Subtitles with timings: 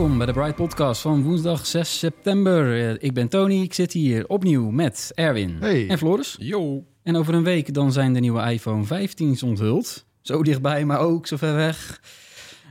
[0.00, 2.88] Welkom bij de Bright Podcast van woensdag 6 september.
[2.90, 5.88] Eh, Ik ben Tony, ik zit hier opnieuw met Erwin Hey.
[5.88, 6.36] en Floris.
[6.38, 6.84] Yo.
[7.02, 10.06] En over een week dan zijn de nieuwe iPhone 15's onthuld.
[10.20, 12.00] Zo dichtbij, maar ook zo ver weg.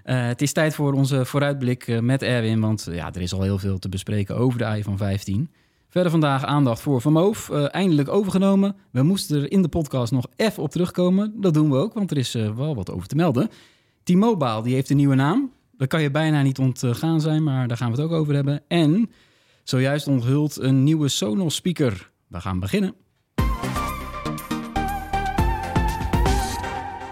[0.04, 3.42] Eh, het is tijd voor onze vooruitblik eh, met Erwin, want ja, er is al
[3.42, 5.50] heel veel te bespreken over de iPhone 15.
[5.90, 8.76] Verder vandaag aandacht voor Van Moof, eh, eindelijk overgenomen.
[8.92, 11.34] We moesten er in de podcast nog even op terugkomen.
[11.42, 13.50] Dat doen we ook, want er is eh, wel wat over te melden.
[14.04, 15.52] T-Mobile die heeft een nieuwe naam.
[15.80, 18.62] Dat kan je bijna niet ontgaan zijn, maar daar gaan we het ook over hebben.
[18.68, 19.12] En
[19.64, 22.12] zojuist onthuld een nieuwe Sonos speaker.
[22.28, 22.96] We gaan beginnen.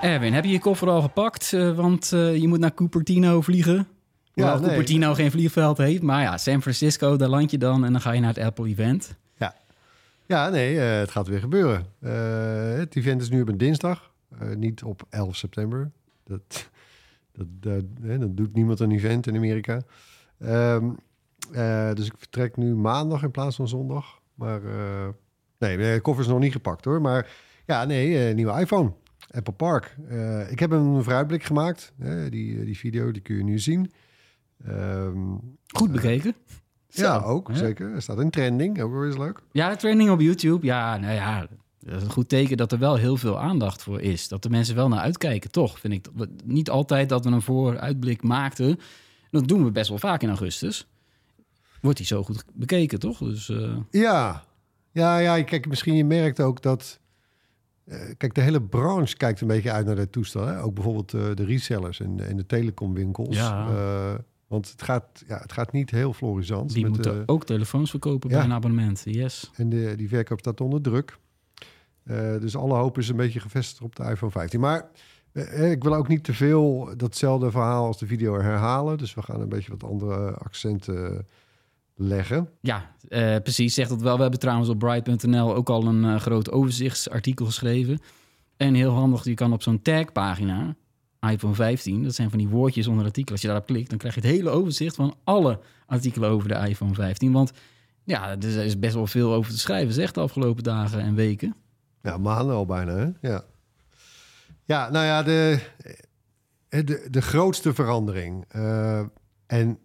[0.02, 1.54] Erwin, heb je je koffer al gepakt?
[1.54, 3.88] Eh, want eh, je moet naar Cupertino vliegen.
[4.34, 4.70] Ja, nee.
[4.70, 6.02] Cupertino geen vliegveld heeft.
[6.02, 9.16] Maar ja, San Francisco, daar land je dan en dan ga je naar het Apple-event.
[10.26, 11.86] Ja, nee, eh, het gaat weer gebeuren.
[12.80, 14.12] Het event is nu op een dinsdag,
[14.56, 15.92] niet op 11 september.
[16.24, 16.70] Dat,
[17.38, 19.82] dat, dat, hè, dat doet niemand een event in Amerika.
[20.40, 20.90] Ehm,
[21.52, 24.20] eh, dus ik vertrek nu maandag in plaats van zondag.
[24.34, 25.08] Maar eh,
[25.60, 27.02] nee, de koffer is nog niet gepakt hoor.
[27.02, 27.30] Maar
[27.66, 28.92] ja, nee, eh, nieuwe iPhone.
[29.32, 29.98] Apple Park.
[30.50, 31.94] Ik heb een vooruitblik gemaakt.
[32.30, 33.92] Die, die video die kun je nu zien.
[34.66, 35.36] Ehm,
[35.68, 36.36] Goed bekeken.
[36.88, 37.56] ja, Zo, ook, hè?
[37.56, 37.94] zeker.
[37.94, 39.42] Er staat een trending, ook wel eens leuk.
[39.52, 40.66] Ja, trending op YouTube.
[40.66, 41.48] Ja, nou ja,
[41.90, 44.28] dat is een goed teken dat er wel heel veel aandacht voor is.
[44.28, 45.80] Dat de mensen wel naar uitkijken, toch?
[45.80, 46.08] Vind ik
[46.46, 48.80] niet altijd dat we een vooruitblik maakten.
[49.32, 50.88] Dat doen we best wel vaak in augustus.
[51.82, 53.18] Wordt die zo goed bekeken, toch?
[53.18, 54.44] Dus eh, Ja,
[54.92, 55.44] ja, ja.
[55.44, 57.00] Kijk, misschien je merkt ook dat.
[57.86, 60.46] eh, kijk, de hele branche kijkt een beetje uit naar dat toestel.
[60.46, 60.62] Hè?
[60.62, 63.36] Ook bijvoorbeeld eh, de resellers en, en de telecomwinkels.
[63.36, 64.26] Ja.
[64.48, 66.74] Want het gaat, ja, het gaat niet heel florisant.
[66.74, 69.02] die met, moeten ook telefoons verkopen bij een abonnement.
[69.06, 69.52] Yes.
[69.56, 71.18] En de, die verkoop staat onder druk.
[72.08, 74.60] Eh, dus alle hoop is een beetje gevestigd op de iPhone 15.
[74.60, 74.90] Maar
[75.32, 78.98] eh, ik wil ook niet te veel datzelfde verhaal als de video herhalen.
[78.98, 81.26] Dus we gaan een beetje wat andere accenten
[81.98, 82.50] leggen.
[82.62, 83.74] Ja, eh, precies.
[83.74, 84.16] Zegt dat wel.
[84.16, 88.00] We hebben trouwens op bright.nl ook al een eh, groot overzichtsartikel geschreven.
[88.58, 90.76] En heel handig, je kan op zo'n tagpagina,
[91.20, 93.32] iPhone 15, dat zijn van die woordjes onder artikel.
[93.32, 96.68] Als je daarop klikt, dan krijg je het hele overzicht van alle artikelen over de
[96.70, 97.32] iPhone 15.
[97.32, 97.52] Want
[98.04, 101.56] ja, er is best wel veel over te schrijven, zegt de afgelopen dagen en weken.
[102.08, 103.10] Ja, maanden al bijna, hè?
[103.22, 103.44] Ja.
[104.66, 105.60] Ja, nou ja, de,
[106.70, 108.46] de, de grootste verandering.
[108.48, 109.00] eh,
[109.46, 109.80] en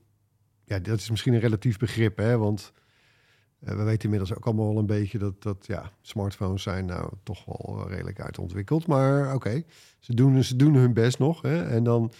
[0.65, 2.38] ja, dat is misschien een relatief begrip, hè?
[2.38, 2.72] Want
[3.61, 7.11] eh, we weten inmiddels ook allemaal wel een beetje dat, dat ja, smartphones zijn nou
[7.22, 8.87] toch wel redelijk uitontwikkeld.
[8.87, 9.62] Maar oké,
[9.99, 11.43] ze, doen, ze doen hun best nog.
[11.43, 11.62] Hè?
[11.65, 12.12] En dan,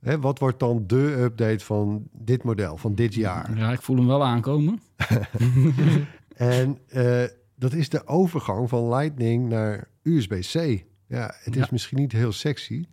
[0.00, 3.56] hè, wat wordt dan de update van dit model, van dit jaar?
[3.56, 4.80] Ja, ik voel hem wel aankomen.
[6.36, 7.24] En eh,
[7.60, 10.84] dat is de overgang van Lightning naar USB-C.
[11.06, 11.68] Ja, het is Ja.
[11.70, 12.84] misschien niet heel sexy,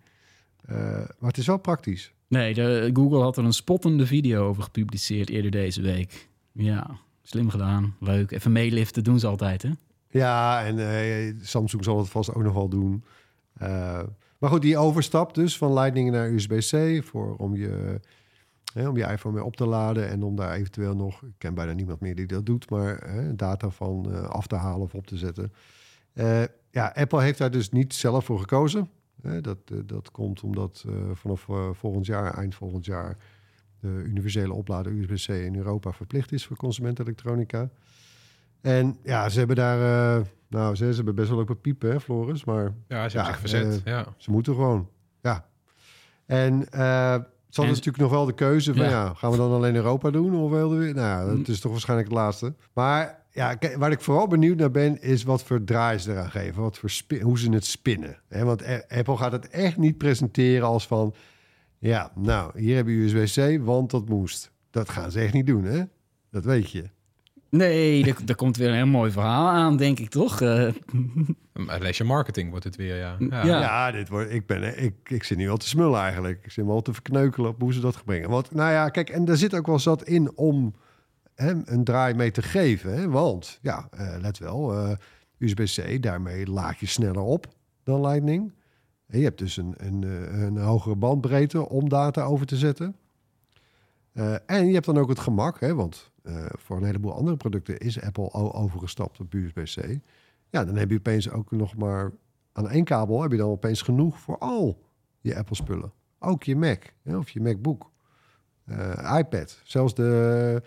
[0.66, 0.76] eh,
[1.20, 2.14] maar het is wel praktisch.
[2.28, 6.28] Nee, de, Google had er een spottende video over gepubliceerd eerder deze week.
[6.52, 7.96] Ja, slim gedaan.
[8.00, 8.32] Leuk.
[8.32, 9.70] Even meeliften doen ze altijd, hè?
[10.10, 13.04] Ja, en eh, Samsung zal het vast ook nog wel doen.
[13.54, 14.04] Eh,
[14.38, 17.04] maar goed, die overstap dus van Lightning naar USB-C...
[17.06, 18.00] Voor, om, je,
[18.78, 21.22] hè, om je iPhone mee op te laden en om daar eventueel nog...
[21.22, 24.56] Ik ken bijna niemand meer die dat doet, maar hè, data van eh, af te
[24.56, 25.54] halen of op te zetten.
[26.14, 28.90] Eh, ja, Apple heeft daar dus niet zelf voor gekozen.
[29.22, 33.18] Hè, dat, eh, dat komt omdat vanaf volgend jaar, eind volgend jaar...
[33.80, 37.70] de universele oplader USB-C in Europa verplicht is voor consumentenelektronica.
[38.62, 40.24] En ja, ze hebben daar...
[40.48, 42.44] nou, ze, ze hebben best wel lopen piepen, hè, Floris?
[42.44, 43.82] Maar Ja, ze Ja, hebben zich verzet.
[43.86, 44.06] ja.
[44.18, 44.90] ze moeten gewoon.
[45.22, 45.46] Ja.
[46.26, 47.18] En eh
[47.58, 48.86] ze hadden En- natuurlijk nog wel de keuze van...
[48.86, 48.90] Ja.
[48.90, 49.14] Ja.
[49.14, 50.36] gaan we dan alleen Europa doen?
[50.36, 50.86] Of wilden we...
[50.94, 52.56] Nou, ja, dat is toch waarschijnlijk het laatste.
[52.74, 55.02] Maar ja, waar ik vooral benieuwd naar ben...
[55.02, 56.62] is wat voor draai ze eraan geven.
[56.62, 58.20] Wat voor spin, hoe ze het spinnen.
[58.28, 61.14] Hè, want Apple gaat het echt niet presenteren als van...
[61.78, 64.52] ja, nou, hier heb je USB-C, want dat moest.
[64.72, 65.84] Dat gaan ze echt niet doen, hè?
[66.32, 66.90] Dat weet je.
[67.58, 70.42] Nee, er, er komt weer een heel mooi verhaal aan, denk ik toch?
[70.42, 70.74] Eh,
[71.54, 73.16] Maar Lees je marketing wordt het weer, ja.
[73.20, 73.44] Ja.
[73.46, 76.40] Ja, dit wordt, ik, ben, ik, ik zit nu al te smullen eigenlijk.
[76.46, 78.30] Ik zit me al te verkneukelen op hoe ze dat gaan brengen.
[78.30, 80.76] Want nou ja, kijk, en daar zit ook wel zat in om
[81.36, 82.94] hem een draai mee te geven.
[82.94, 83.10] Hè?
[83.10, 84.92] Want, ja, eh, let wel, eh,
[85.38, 87.48] USB-C, daarmee laad je sneller op
[87.84, 88.54] dan Lightning.
[89.08, 92.96] En je hebt dus een, een, eh, een hogere bandbreedte om data over te zetten.
[94.18, 97.38] Eh, en je hebt dan ook het gemak, hè, want eh, voor een heleboel andere
[97.38, 100.00] producten is Apple al overgestapt op USB-C.
[100.50, 102.12] Ja, dan heb je opeens ook nog maar
[102.52, 104.84] aan één kabel heb je dan opeens genoeg voor al
[105.22, 105.92] je Apple-spullen.
[106.20, 107.92] Ook je Mac hè, of je MacBook,
[108.66, 109.62] Eh, iPad.
[109.64, 110.62] Zelfs de,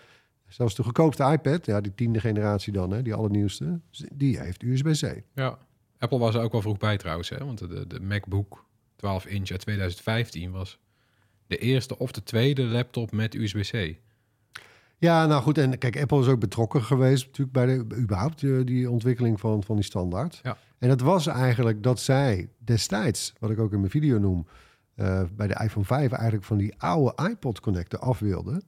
[0.47, 3.79] zelfs de goedkoopste iPad, ja, die tiende generatie dan, hè, die allernieuwste,
[4.13, 5.23] die heeft USB-C.
[5.33, 5.57] Ja.
[5.97, 7.45] Apple was er ook wel vroeg bij trouwens, hè?
[7.45, 8.65] want de, de MacBook
[8.95, 10.79] 12 inch uit 2015 was
[11.51, 13.95] de eerste of de tweede laptop met USB-C.
[14.97, 15.57] Ja, nou goed.
[15.57, 19.63] En kijk, Apple is ook betrokken geweest natuurlijk bij de, überhaupt eh, die ontwikkeling van,
[19.63, 20.39] van die standaard.
[20.43, 20.57] Ja.
[20.79, 24.47] En dat was eigenlijk dat zij destijds, wat ik ook in mijn video noem,
[24.95, 28.63] eh, bij de iPhone 5 eigenlijk van die oude iPod connector af wilden.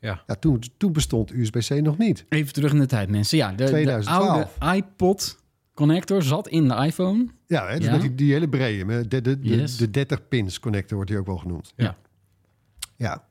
[0.00, 0.22] Ja.
[0.26, 2.24] Ja, toen, toen bestond USB-C nog niet.
[2.28, 3.38] Even terug in de tijd, mensen.
[3.38, 4.56] Ja, de, de 2012.
[4.58, 5.38] oude iPod
[5.74, 7.26] connector zat in de iPhone.
[7.46, 7.92] Ja, hè, dus Ja.
[7.92, 9.76] met die, die hele brede, met de, de, de, Yes.
[9.76, 11.72] de 30 pins connector wordt die ook wel genoemd.
[11.76, 11.84] Ja.
[11.84, 11.96] Ja,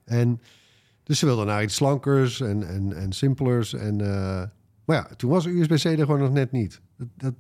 [0.06, 0.42] en
[1.04, 3.74] dus ze wilden naar iets slankers en, en, en simpelers.
[3.74, 4.44] En, eh,
[4.86, 6.81] maar ja, toen was USB-C er gewoon nog net niet.
[6.98, 7.33] Dat, dat,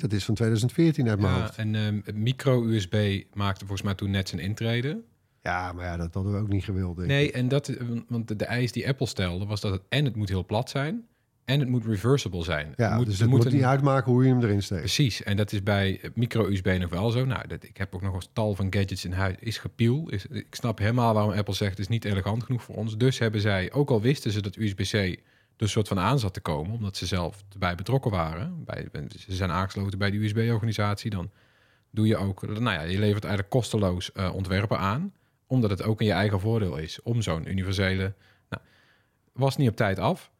[0.00, 1.56] dat is van 2014 uit mijn Ja, hoofd.
[1.56, 5.02] en ehm, micro-USB maakte volgens mij toen net zijn intrede.
[5.42, 6.96] Ja, maar ja, dat hadden we ook niet gewild.
[6.96, 7.16] Denk ik.
[7.16, 7.72] Nee, en dat,
[8.08, 10.70] want de, de eis die Apple stelde was dat het en het moet heel plat
[10.70, 11.06] zijn
[11.44, 12.72] en het moet reversible zijn.
[12.76, 14.80] Ja, Het moet, dus het moet een- niet uitmaken hoe je hem erin steekt.
[14.80, 17.24] Precies, en dat is bij micro-USB nog wel zo.
[17.24, 19.36] Nou, dat, ik heb ook nog eens tal van gadgets in huis.
[19.40, 20.08] Is gepiel.
[20.08, 21.70] Is, ik snap helemaal waarom Apple zegt...
[21.70, 22.96] het is niet elegant genoeg voor ons.
[22.96, 24.92] Dus hebben zij, ook al wisten ze dat USB-C...
[24.94, 25.18] er
[25.56, 26.72] een soort van aan zat te komen...
[26.72, 28.64] omdat ze zelf erbij betrokken waren.
[28.64, 31.10] Bij, ze zijn aangesloten bij de USB-organisatie.
[31.10, 31.30] Dan
[31.90, 32.46] doe je ook...
[32.46, 35.12] Nou ja, je levert eigenlijk kosteloos eh, ontwerpen aan...
[35.46, 37.02] omdat het ook in je eigen voordeel is...
[37.02, 38.14] om zo'n universele...
[38.48, 38.62] Nou,
[39.32, 40.30] was niet op tijd af...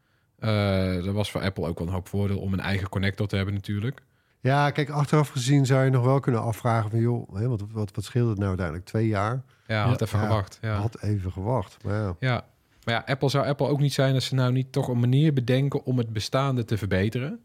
[0.42, 3.36] Eh er was voor Apple ook wel een hoop voordeel om een eigen connector te
[3.36, 4.02] hebben natuurlijk.
[4.40, 7.00] Ja, kijk, achteraf gezien zou je nog wel kunnen afvragen van...
[7.00, 8.86] joh, hè, wat, wat, wat scheelt het nou uiteindelijk?
[8.86, 9.42] Twee jaar?
[9.66, 10.58] Ja, had even Ja, gewacht.
[10.62, 10.74] Ja.
[10.74, 11.76] Had even gewacht.
[11.84, 12.16] Maar ja.
[12.20, 12.44] ja.
[12.84, 15.32] Maar ja, Apple zou Apple ook niet zijn als ze nou niet toch een manier
[15.32, 17.40] bedenken om het bestaande te verbeteren.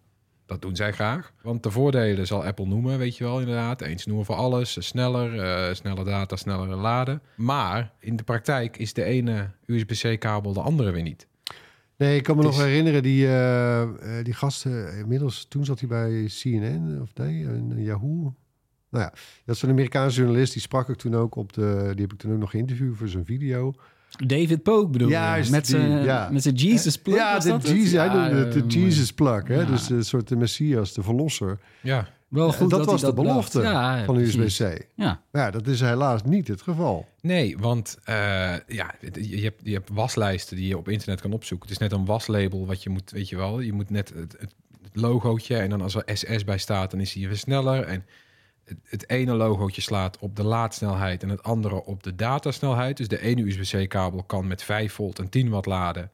[0.45, 1.33] Dat doen zij graag.
[1.41, 3.81] Want de voordelen zal Apple noemen, weet je wel, inderdaad.
[3.81, 4.87] Eens noemen voor alles.
[4.87, 7.21] Sneller, eh sneller data, sneller laden.
[7.35, 11.27] Maar in de praktijk is de ene USB-C-kabel de andere weer niet.
[11.97, 13.89] Nee, ik kan me nog herinneren, die, eh, eh,
[14.23, 18.35] die gasten, inmiddels, toen zat hij bij CNN, of nee, in Yahoo.
[18.89, 19.13] Nou ja,
[19.45, 22.19] dat is een Amerikaanse journalist, die sprak ik toen ook op de, die heb ik
[22.19, 23.73] toen ook nog geïnterviewd voor zijn video.
[24.25, 25.13] David Pope bedoel je?
[25.13, 26.29] Juist, Met zijn ja.
[26.31, 27.15] met zijn Jesus plug.
[27.15, 27.73] ja, was de?
[27.75, 28.67] Jesus, hij Ja, de eh, mooi.
[28.67, 29.59] Jesus plug, hè?
[29.59, 29.65] Ja.
[29.65, 31.59] dus een soort de Messias, de verlosser.
[31.81, 33.61] Ja, Wel goed dat dat, was hij de dat belofte.
[33.61, 34.17] Ja, van.
[34.17, 34.87] USB-C.
[34.95, 37.07] Ja, Maar ja, dat is helaas niet het geval.
[37.21, 38.15] Nee, want eh,
[38.67, 41.69] ja, je hebt, je hebt waslijsten die je op internet kan opzoeken.
[41.69, 43.59] Het is net een waslabel wat je moet, weet je wel.
[43.59, 46.99] Je moet net het, het, het logootje en dan als er SS bij staat, dan
[46.99, 47.83] is hij weer sneller.
[47.83, 48.05] En
[48.63, 52.97] het, het ene logootje slaat op de laadsnelheid en het andere op de datasnelheid.
[52.97, 56.11] Dus de ene USB-C-kabel kan met 5 volt en 10 watt laden,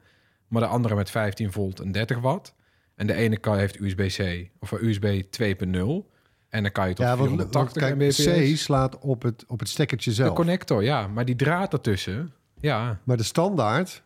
[0.48, 2.54] maar de andere met 15 volt en 30 watt.
[2.96, 6.12] En de ene kan heeft USB-C of USB 2.0
[6.48, 9.58] en dan kan je tot Ja, want, 480 want kijk, C slaat op het, op
[9.58, 10.34] het stekkertje De zelf.
[10.34, 14.02] connector, ja, maar die draad ertussen, ja, Maar de standaard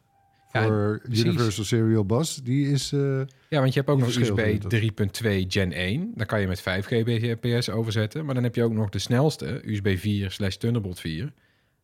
[0.53, 1.01] voor.
[1.11, 2.93] Universal Serial Bus, die is...
[2.93, 3.01] eh,
[3.49, 5.21] Ja, want je hebt ook nog USB natuurlijk.
[5.23, 6.13] 3.2 Gen 1.
[6.15, 8.25] Daar kan je met 5 gbps overzetten.
[8.25, 11.33] Maar dan heb je ook nog de snelste, USB 4 slash Thunderbolt 4.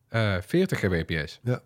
[0.07, 1.39] eh 40 gbps.
[1.43, 1.61] Ja.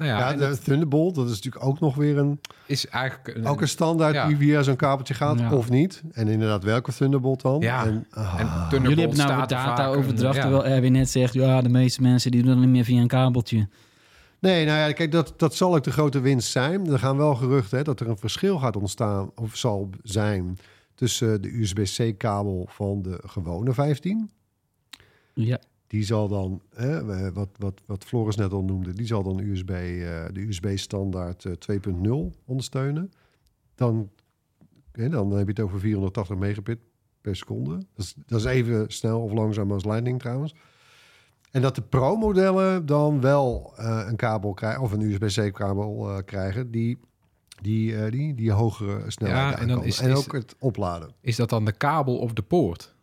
[0.00, 3.36] Nou ja, de Thunderbolt, dat is natuurlijk ook nog weer een, is eigenlijk...
[3.36, 4.26] Een, ook een standaard ja.
[4.26, 5.52] die via zo'n kabeltje gaat, Ja.
[5.52, 6.02] of niet.
[6.12, 7.60] En inderdaad, welke Thunderbolt dan?
[7.60, 7.86] Ja.
[7.86, 11.34] En, ah, en Thunderbolt Jullie hebben nou er data-overdracht, terwijl Erwin net zegt...
[11.34, 13.68] ja, de meeste mensen die doen dat niet meer via een kabeltje.
[14.38, 16.86] Nee, nou ja, kijk, dat, dat zal ook de grote winst zijn.
[16.86, 20.58] Er gaan wel geruchten hè, dat er een verschil gaat ontstaan, of zal zijn,
[20.94, 24.30] tussen de USB-C-kabel van de gewone 15.
[25.34, 29.22] Ja, Die zal dan, hè, eh, wat, wat, wat Floris net al noemde, die zal
[29.22, 29.76] dan USB, eh,
[30.32, 33.12] de USB-standaard eh, 2.0 ondersteunen.
[33.74, 34.10] Dan,
[34.92, 36.78] hè, dan heb je het over 480 megabit
[37.20, 37.70] per seconde.
[37.76, 40.54] Dat is, dat is even snel of langzaam als Lightning trouwens.
[41.50, 46.70] En dat de Pro-modellen dan wel eh, een kabel krijgen, of een USB-C-kabel eh, krijgen,
[46.70, 46.98] die,
[47.62, 49.86] die, eh, die, die hogere snelheid Ja, en dan aan kan.
[49.88, 51.10] is- en is- ook het opladen.
[51.20, 52.94] Is dat dan de kabel of de poort?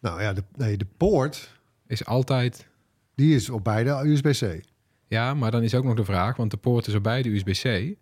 [0.00, 1.50] Nou ja, de, nee, de poort,
[1.86, 2.66] Is altijd...
[3.14, 4.60] die is op beide USB-C.
[5.08, 7.96] Ja, maar dan is ook nog de vraag, want de poort is op beide USB-C.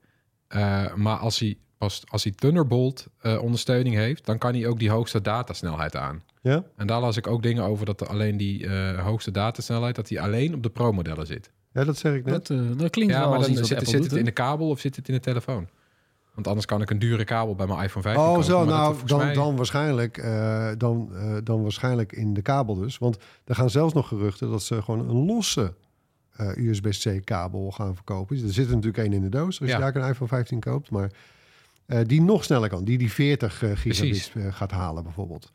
[0.48, 4.78] Eh, maar als hij, pas, als hij Thunderbolt eh, ondersteuning heeft, dan kan hij ook
[4.78, 6.22] die hoogste datasnelheid aan.
[6.42, 6.64] Ja?
[6.76, 10.08] En daar las ik ook dingen over dat er alleen die eh, hoogste datasnelheid, dat
[10.08, 11.50] die alleen op de Pro-modellen zit.
[11.72, 12.46] Ja, dat zeg ik net.
[12.46, 14.30] dat, eh, dat klinkt Ja, wel maar als dan iets zit, zit het in de
[14.30, 15.68] kabel of zit het in de telefoon?
[16.34, 18.44] Want anders kan ik een dure kabel bij mijn iPhone 15 Oh, kopen.
[18.44, 18.64] zo.
[18.64, 22.98] Nou, dan, mij- dan, waarschijnlijk, eh, dan, eh, dan waarschijnlijk in de kabel dus.
[22.98, 25.74] Want er gaan zelfs nog geruchten dat ze gewoon een losse
[26.36, 28.36] eh, USB-C-kabel gaan verkopen.
[28.42, 29.76] Er zit er natuurlijk één in de doos als Ja.
[29.76, 30.90] je daar een iPhone 15 koopt.
[30.90, 31.10] Maar
[32.06, 32.84] die nog sneller kan.
[32.84, 35.52] Die die 40 eh, gigabit gaat halen bijvoorbeeld.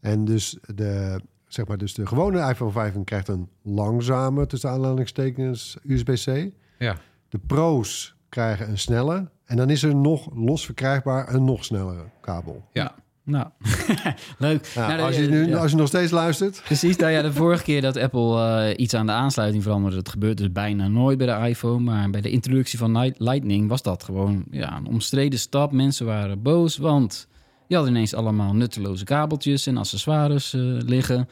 [0.00, 5.76] En dus de, zeg maar, dus de gewone iPhone 15 krijgt een langzame, tussen aanhalingstekens,
[5.86, 6.50] USB-C.
[6.78, 6.96] Ja,
[7.28, 9.28] De Pro's krijgen een snelle.
[9.48, 12.64] En dan is er nog los verkrijgbaar een nog snellere kabel.
[12.72, 12.94] ja.
[13.24, 13.46] Nou,
[14.38, 14.72] leuk.
[14.74, 15.58] Nou, Nou, als, de- je nu, ja.
[15.58, 16.62] als je nog steeds luistert.
[16.64, 20.08] Precies, nou ja, de vorige keer dat Apple eh, iets aan de aansluiting veranderde, dat
[20.08, 21.78] gebeurt dus bijna nooit bij de iPhone.
[21.78, 25.72] Maar bij de introductie van Light- Lightning was dat gewoon ja, een omstreden stap.
[25.72, 27.28] Mensen waren boos, want
[27.66, 31.28] je had ineens allemaal nutteloze kabeltjes en accessoires eh, liggen.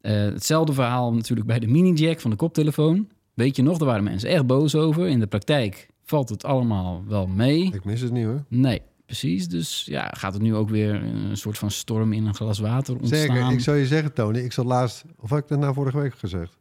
[0.00, 3.08] Eh, hetzelfde verhaal natuurlijk bij de mini-jack van de koptelefoon.
[3.34, 5.08] Weet je nog, daar waren mensen echt boos over.
[5.08, 7.72] In de praktijk valt het allemaal wel mee.
[7.72, 8.44] Ik mis het niet hoor.
[8.48, 9.48] Nee, precies.
[9.48, 12.94] Dus ja, gaat het nu ook weer een soort van storm in een glas water
[12.94, 13.18] ontstaan?
[13.18, 15.98] Zeker, ik zou je zeggen, Tony, ik zat laatst, of had ik dat nou vorige
[15.98, 16.58] week gezegd?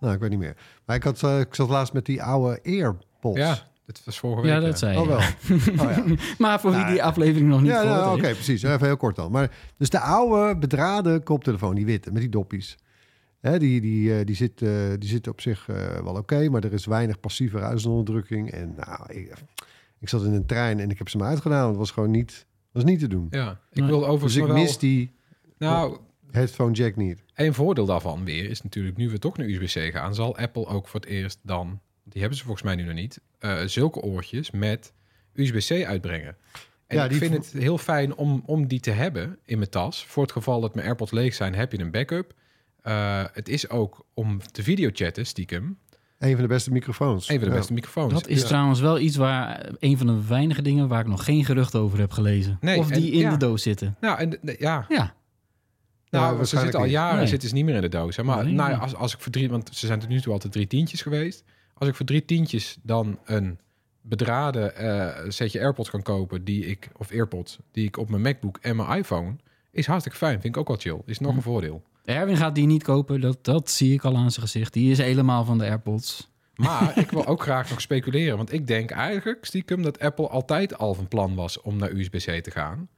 [0.00, 0.56] Nou, ik weet niet meer.
[0.84, 3.38] Maar ik, had, eh, ik zat laatst met die oude AirPods.
[3.38, 4.50] Ja, dat was vorige week.
[4.50, 5.00] Ja, dat zei je.
[5.00, 5.18] Oh wel.
[5.86, 6.14] Oh, ja.
[6.38, 8.62] Maar voor wie Nou, die aflevering nog niet Ja, gehoord nou, oké, precies.
[8.62, 9.30] Even heel kort dan.
[9.30, 12.76] Maar, dus de oude bedraden koptelefoon, die witte, met die doppies.
[13.40, 16.64] Hè, die, die, eh, die, zit, eh, die zit op zich eh, wel oké, maar
[16.64, 18.50] er is weinig passieve ruisonderdrukking.
[18.50, 19.32] En nou, ik,
[19.98, 21.68] ik zat in een trein en ik heb ze maar uitgedaan.
[21.68, 23.26] Het was gewoon niet, was niet te doen.
[23.30, 24.62] Ja, ik wil Dus overigens ik nog wel...
[24.62, 25.12] mis die
[25.58, 25.98] Nou,
[26.30, 27.22] headphone jack niet.
[27.34, 30.88] Een voordeel daarvan weer is natuurlijk, nu we toch naar USB-C gaan, zal Apple ook
[30.88, 34.50] voor het eerst dan, die hebben ze volgens mij nu nog niet, eh, zulke oortjes
[34.50, 34.92] met
[35.32, 36.36] USB-C uitbrengen.
[36.86, 39.70] En Ja, ik die vind het heel fijn om, om die te hebben in mijn
[39.70, 40.06] tas.
[40.06, 42.34] Voor het geval dat mijn AirPods leeg zijn, heb je een backup.
[42.82, 45.78] Eh, het is ook om te videochatten, stiekem,
[46.18, 47.28] Een van de beste microfoons.
[47.28, 47.58] een van de Ja.
[47.58, 48.12] beste microfoons.
[48.12, 48.46] Dat is Ja.
[48.46, 51.98] trouwens wel iets waar een van de weinige dingen waar ik nog geen gerucht over
[51.98, 52.58] heb gelezen.
[52.60, 53.30] Nee, of en- die in ja.
[53.30, 53.96] de doos zitten.
[54.00, 55.14] Nou, en ja, Ja,
[56.20, 57.26] Nou, ze zitten al jaren Nee.
[57.26, 58.16] zitten ze niet meer in de doos.
[58.16, 58.22] Hè?
[58.22, 58.52] Maar Nee.
[58.52, 61.02] nou, als, als ik voor drie, want ze zijn tot nu toe altijd drie tientjes
[61.02, 61.44] geweest.
[61.74, 63.58] Als ik voor drie tientjes dan een
[64.02, 68.58] bedraden eh, setje AirPods kan kopen, die ik, of AirPods, die ik op mijn MacBook
[68.60, 69.36] en mijn iPhone,
[69.70, 70.40] is hartstikke fijn.
[70.40, 71.00] Vind ik ook wel chill.
[71.06, 71.36] Is nog Hm.
[71.36, 71.82] een voordeel.
[72.10, 73.20] Erwin gaat die niet kopen.
[73.20, 74.72] Dat, dat zie ik al aan zijn gezicht.
[74.72, 76.30] Die is helemaal van de AirPods.
[76.54, 78.36] Maar ik wil ook graag nog speculeren.
[78.36, 82.42] Want ik denk eigenlijk stiekem dat Apple altijd al van plan was om naar USB-C
[82.42, 82.88] te gaan.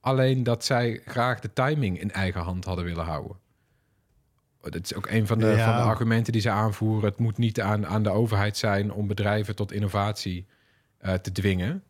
[0.00, 3.36] Alleen dat zij graag de timing in eigen hand hadden willen houden.
[4.60, 5.64] Dat is ook een van de, Ja.
[5.64, 7.08] van de argumenten die ze aanvoeren.
[7.10, 10.46] Het moet niet aan, aan de overheid zijn om bedrijven tot innovatie
[10.98, 11.82] eh, te dwingen.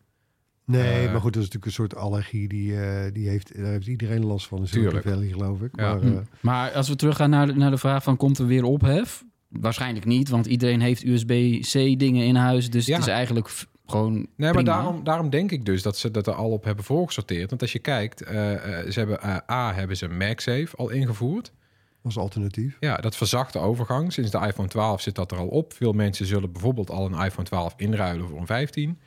[0.71, 3.65] Nee, Eh, maar goed, dat is natuurlijk een soort allergie die, eh, die heeft, daar
[3.71, 5.01] heeft iedereen last van in Silicon.
[5.01, 5.69] Valley, geloof ik.
[5.75, 5.93] Ja.
[5.93, 6.07] Maar, Hm.
[6.07, 9.23] eh, Maar als we teruggaan naar de, naar de vraag van komt er weer ophef?
[9.47, 12.69] Waarschijnlijk niet, want iedereen heeft USB-C dingen in huis.
[12.69, 12.93] Dus Ja.
[12.97, 13.49] het is eigenlijk
[13.85, 16.85] gewoon Nee, maar daarom, daarom denk ik dus dat ze dat er al op hebben
[16.85, 17.49] voorgesorteerd.
[17.49, 21.51] Want als je kijkt, eh, eh, ze hebben, eh, A, hebben ze MagSafe al ingevoerd.
[22.03, 22.77] als alternatief.
[22.79, 24.13] Ja, dat verzacht de overgang.
[24.13, 25.73] Sinds de iPhone 12 zit dat er al op.
[25.73, 28.97] Veel mensen zullen bijvoorbeeld al een iPhone 12 inruilen voor een 15.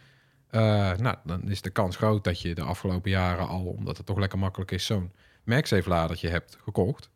[0.52, 0.61] Eh,
[0.97, 4.18] nou, dan is de kans groot dat je de afgelopen jaren al, omdat het toch
[4.18, 5.12] lekker makkelijk is, zo'n
[5.44, 7.11] MagSafe ladertje hebt gekocht.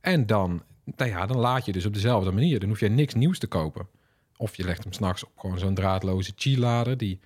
[0.00, 0.62] En dan,
[0.96, 2.60] nou ja, dan laat je dus op dezelfde manier.
[2.60, 3.86] Dan hoef je niks nieuws te kopen.
[4.36, 6.96] Of je legt hem s'nachts op gewoon zo'n draadloze Qi-lader.
[6.96, 7.20] Die,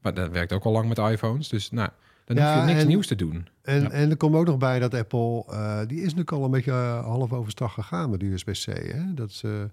[0.00, 1.48] maar dat werkt ook al lang met iPhones.
[1.48, 1.88] Dus nou,
[2.24, 3.48] dan Ja, hoef je niks en- nieuws te doen.
[3.62, 3.90] En, Ja.
[3.90, 6.70] en er komt ook nog bij dat Apple, eh, die is natuurlijk al een beetje
[6.70, 8.64] eh, half overstag gegaan met USB-C.
[8.92, 9.14] Hè?
[9.14, 9.70] Dat ze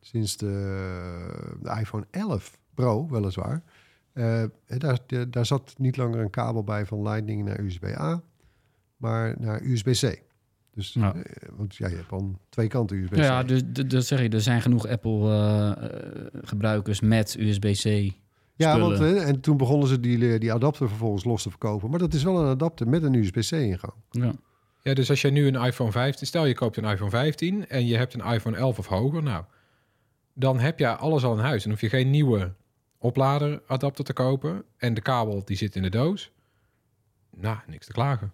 [0.00, 3.62] sinds de, de iPhone 11 Pro, weliswaar,
[4.12, 4.98] eh, daar,
[5.30, 8.22] daar zat niet langer een kabel bij van Lightning naar USB-A,
[8.96, 10.22] maar naar USB-C.
[10.74, 11.14] Dus, Ja.
[11.14, 11.22] eh,
[11.56, 13.16] want ja, je hebt al twee kanten USB-C.
[13.16, 14.28] Ja, dus dat zeg je.
[14.28, 18.12] Er zijn genoeg Apple-gebruikers met USB-C.
[18.56, 18.98] Ja, spullen.
[18.98, 21.90] want eh, en toen begonnen ze die, die adapter vervolgens los te verkopen.
[21.90, 23.92] Maar dat is wel een adapter met een USB-C-ingang.
[24.10, 24.32] Ja.
[24.82, 27.86] Ja, dus als jij nu een iPhone 15, stel je koopt een iPhone 15 en
[27.86, 29.44] je hebt een iPhone 11 of hoger, nou,
[30.34, 31.62] dan heb je alles al in huis.
[31.62, 32.52] Dan hoef je geen nieuwe
[33.02, 36.32] opladeradapter te kopen en de kabel die zit in de doos.
[37.36, 38.32] Nou, niks te klagen.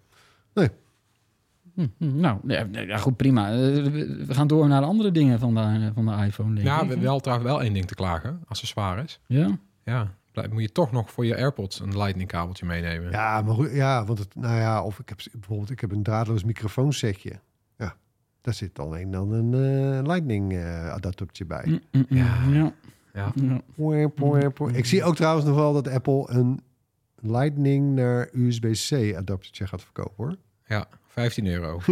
[1.73, 3.51] Hm, hm, nou, ja, ja, goed, prima.
[3.51, 6.81] Eh, we gaan door naar de andere dingen van de, van de iPhone, denk Ja,
[6.81, 6.89] ik.
[6.89, 9.19] we- wel trouwens wel één ding te klagen, accessoires.
[9.27, 9.57] Ja?
[9.83, 13.11] Ja, blijf- moet je toch nog voor je AirPods een lightning kabeltje meenemen.
[13.11, 16.03] Ja, maar goed, ja, want het, nou ja, of ik heb bijvoorbeeld, ik heb een
[16.03, 17.39] draadloos microfoonsetje.
[17.77, 17.95] Ja,
[18.41, 21.63] daar zit alleen dan een eh, Lightning eh adaptertje bij.
[21.63, 22.43] Hm, hm, hm, Ja.
[22.51, 22.73] ja.
[23.13, 23.31] Ja.
[23.35, 23.61] ja.
[23.75, 24.71] Poe, poe, poe.
[24.71, 26.59] Ik zie ook trouwens nog wel dat Apple een
[27.21, 30.35] Lightning naar USB-C adaptertje gaat verkopen, hoor.
[30.67, 31.79] Ja, 15 euro.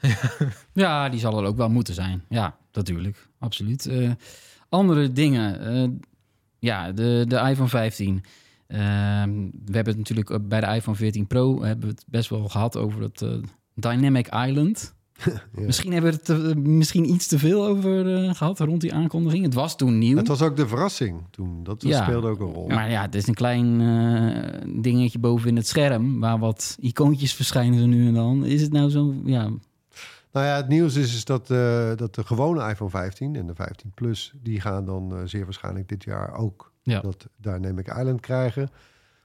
[0.72, 2.22] Ja, die zal er ook wel moeten zijn.
[2.28, 3.28] Ja, natuurlijk.
[3.38, 3.86] Absoluut.
[3.86, 4.10] Eh,
[4.68, 5.60] andere dingen.
[5.60, 5.88] eh,
[6.58, 8.24] ja, de, de iPhone 15.
[8.66, 9.30] Ehm,
[9.64, 11.62] we hebben het natuurlijk bij de iPhone 14 Pro...
[11.62, 13.30] hebben we het best wel gehad over het eh,
[13.74, 14.94] Dynamic Island.
[15.24, 15.40] Ja.
[15.52, 19.44] Misschien hebben we het te- misschien iets te veel over eh, gehad rond die aankondiging.
[19.44, 20.16] Het was toen nieuw.
[20.16, 21.64] Het was ook de verrassing toen.
[21.64, 22.02] Dat Ja.
[22.02, 22.68] speelde ook een rol.
[22.68, 26.20] Maar ja, het is een klein eh, dingetje boven in het scherm...
[26.20, 28.44] waar wat icoontjes verschijnen nu en dan.
[28.44, 29.14] Is het nou zo...
[29.24, 29.42] Ja,
[30.32, 33.54] Nou ja, het nieuws is, is dat, eh, dat de gewone iPhone 15 en de
[33.54, 34.32] 15 Plus...
[34.42, 37.00] die gaan dan zeer waarschijnlijk dit jaar ook Ja.
[37.00, 38.70] dat Dynamic Island krijgen.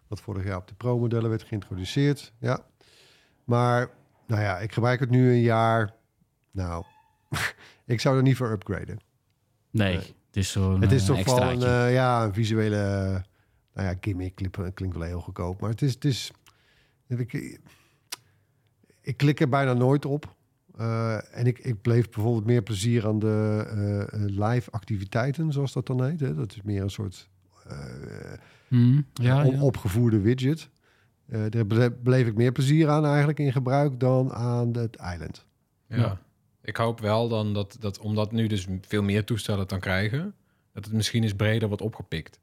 [0.07, 2.33] Wat vorig jaar op de Pro-modellen werd geïntroduceerd.
[2.39, 2.59] Ja.
[3.43, 3.89] Maar,
[4.31, 5.93] nou ja, ik gebruik het nu een jaar.
[6.51, 6.83] Nou,
[7.85, 8.99] ik zou er niet voor upgraden.
[9.69, 10.15] Nee, Nee.
[10.27, 12.75] het is zo'n het is eh, toch wel een, eh, ja, een visuele...
[12.77, 13.21] eh,
[13.73, 15.61] nou ja, gimmick klinkt, klinkt wel heel goedkoop.
[15.61, 15.93] Maar het is...
[15.93, 16.31] Het is
[17.07, 17.59] ik,
[19.01, 20.35] ik klik er bijna nooit op.
[20.77, 24.07] Eh, en ik, ik bleef bijvoorbeeld meer plezier aan de eh, eh,
[24.49, 26.19] live activiteiten, zoals dat dan heet.
[26.19, 26.35] Hè?
[26.35, 27.29] Dat is meer een soort
[27.67, 27.77] eh,
[28.67, 29.45] Hmm, ja,
[30.21, 30.69] widget.
[31.31, 35.45] Eh, daar ble- bleef ik meer plezier aan eigenlijk in gebruik dan aan het eiland.
[35.87, 35.97] Ja.
[35.97, 36.21] Ja.
[36.61, 40.35] Ik hoop wel dan dat, dat, omdat nu dus veel meer toestellen dan krijgen,
[40.73, 42.39] dat het misschien eens breder wordt opgepikt.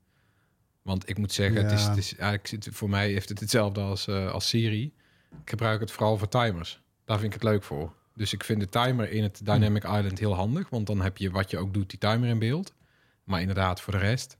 [0.83, 4.07] Want ik moet zeggen, het is, het is eigenlijk, voor mij heeft het hetzelfde als,
[4.07, 4.93] eh, als Siri.
[5.43, 6.83] Ik gebruik het vooral voor timers.
[7.05, 7.93] Daar vind ik het leuk voor.
[8.15, 11.31] Dus ik vind de timer in het Dynamic Island heel handig, want dan heb je
[11.31, 12.75] wat je ook doet, die timer in beeld.
[13.25, 14.38] Maar inderdaad, voor de rest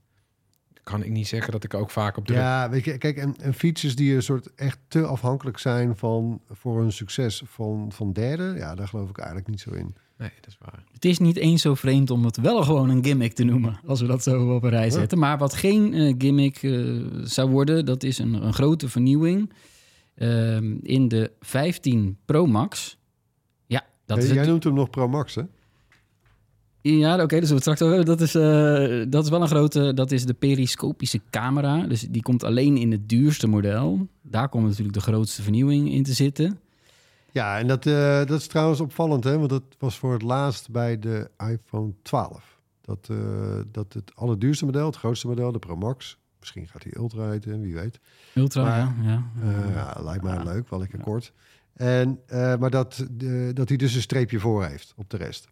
[0.83, 3.35] kan ik niet zeggen dat ik ook vaak op de Ja, weet je, kijk, en,
[3.41, 8.13] en features die een soort echt te afhankelijk zijn van voor een succes van, van
[8.13, 9.95] derden, ja, daar geloof ik eigenlijk niet zo in.
[10.17, 10.83] Nee, dat is waar.
[10.93, 14.01] Het is niet eens zo vreemd om het wel gewoon een gimmick te noemen, als
[14.01, 14.91] we dat zo op een rij Ja.
[14.91, 15.19] zetten.
[15.19, 16.71] Maar wat geen eh, gimmick eh,
[17.23, 19.51] zou worden, dat is een, een grote vernieuwing
[20.15, 22.97] ehm, in de 15 Pro Max.
[23.65, 24.49] Ja, dat Jij- is Jij het.
[24.49, 25.41] noemt hem nog Pro Max, hè?
[26.81, 28.05] Ja, oké, dus we het straks over.
[28.05, 31.87] Dat is, eh, dat is wel een grote, dat is de periscopische camera.
[31.87, 34.07] Dus die komt alleen in het duurste model.
[34.21, 36.59] Daar komt natuurlijk de grootste vernieuwing in te zitten.
[37.31, 39.37] Ja, en dat, eh, dat is trouwens opvallend, hè?
[39.37, 42.59] Want dat was voor het laatst bij de iPhone 12.
[42.81, 43.17] Dat, eh,
[43.71, 47.61] dat het allerduurste model, het grootste model, de Pro Max, misschien gaat hij Ultra heten,
[47.61, 47.99] wie weet.
[48.35, 49.23] Ultra, Maar- ja.
[49.43, 49.71] ja.
[49.73, 50.43] Ja, lijkt mij Ja.
[50.43, 51.31] leuk, wel lekker kort.
[51.73, 52.19] En,
[52.59, 53.05] maar dat,
[53.53, 55.47] dat hij dus een streepje voor heeft op de rest.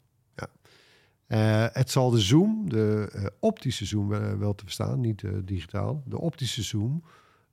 [1.27, 5.31] Eh, het zal de zoom, de eh, optische zoom wel, wel te verstaan, niet eh,
[5.43, 6.03] digitaal.
[6.05, 7.03] De optische zoom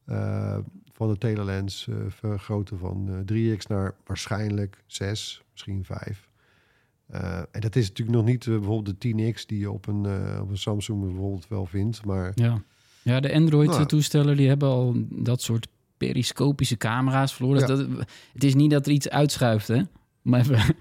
[0.05, 0.59] eh,
[0.93, 6.29] van de telelens eh, vergroten van eh, 3x naar waarschijnlijk 6, misschien 5.
[7.07, 10.05] Eh, en dat is natuurlijk nog niet eh, bijvoorbeeld de 10x die je op een,
[10.07, 12.05] eh, op een Samsung bijvoorbeeld wel vindt.
[12.05, 12.63] Maar Ja,
[13.03, 13.41] ja de Nou.
[13.41, 17.61] Android-toestellen die hebben al dat soort periscopische camera's verloren.
[17.61, 17.67] Ja.
[17.67, 17.87] Dat,
[18.33, 19.83] het is niet dat er iets uitschuift, hè?
[20.25, 20.59] Maar even,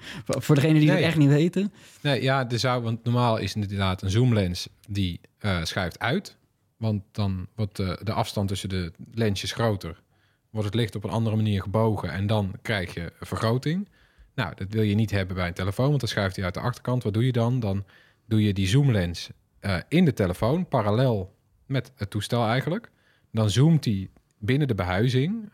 [0.45, 0.95] voor degenen die Nee.
[0.97, 1.73] het echt niet weten.
[2.01, 6.37] Nee, ja, er zou, want normaal is inderdaad een zoomlens die eh, schuift uit.
[6.77, 10.01] Want dan wordt de, de afstand tussen de lensjes groter.
[10.49, 13.89] Wordt het licht op een andere manier gebogen en dan krijg je vergroting.
[14.35, 16.59] Nou, dat wil je niet hebben bij een telefoon, want dan schuift hij uit de
[16.59, 17.03] achterkant.
[17.03, 17.59] Wat doe je dan?
[17.59, 17.83] Dan
[18.27, 19.29] doe je die zoomlens
[19.59, 22.91] eh, in de telefoon, parallel met het toestel eigenlijk.
[23.31, 25.49] Dan zoomt hij binnen de behuizing,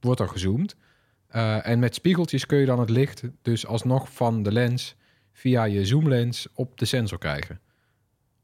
[0.00, 0.76] wordt er gezoomd.
[1.28, 4.96] Eh, en met spiegeltjes kun je dan het licht dus alsnog van de lens
[5.32, 7.60] via je zoomlens op de sensor krijgen.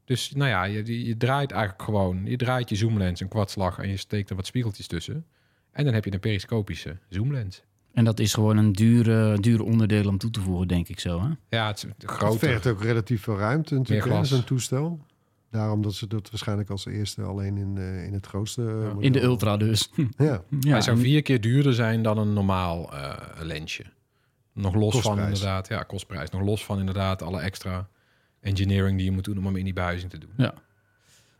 [0.05, 3.89] Dus nou ja, je, je draait eigenlijk gewoon, je draait je zoomlens een kwartslag en
[3.89, 5.25] je steekt er wat spiegeltjes tussen.
[5.71, 7.63] En dan heb je een periscopische zoomlens.
[7.93, 11.21] En dat is gewoon een dure, dure onderdeel om toe te voegen, denk ik zo.
[11.21, 11.29] Hè?
[11.49, 15.05] Ja, het is Het vergt ook relatief veel ruimte natuurlijk, zo'n toestel.
[15.53, 18.61] Daarom dat ze dat waarschijnlijk als eerste alleen in, eh, in het grootste...
[18.61, 19.89] eh, model- In de Ultra dus.
[20.17, 23.83] Ja, ja, Hij zou vier keer duurder zijn dan een normaal eh, lensje.
[24.53, 26.29] Nog los van inderdaad, ja, kostprijs.
[26.29, 27.87] Nog los van inderdaad alle extra
[28.39, 30.49] engineering die je moet doen om hem in die behuizing te doen.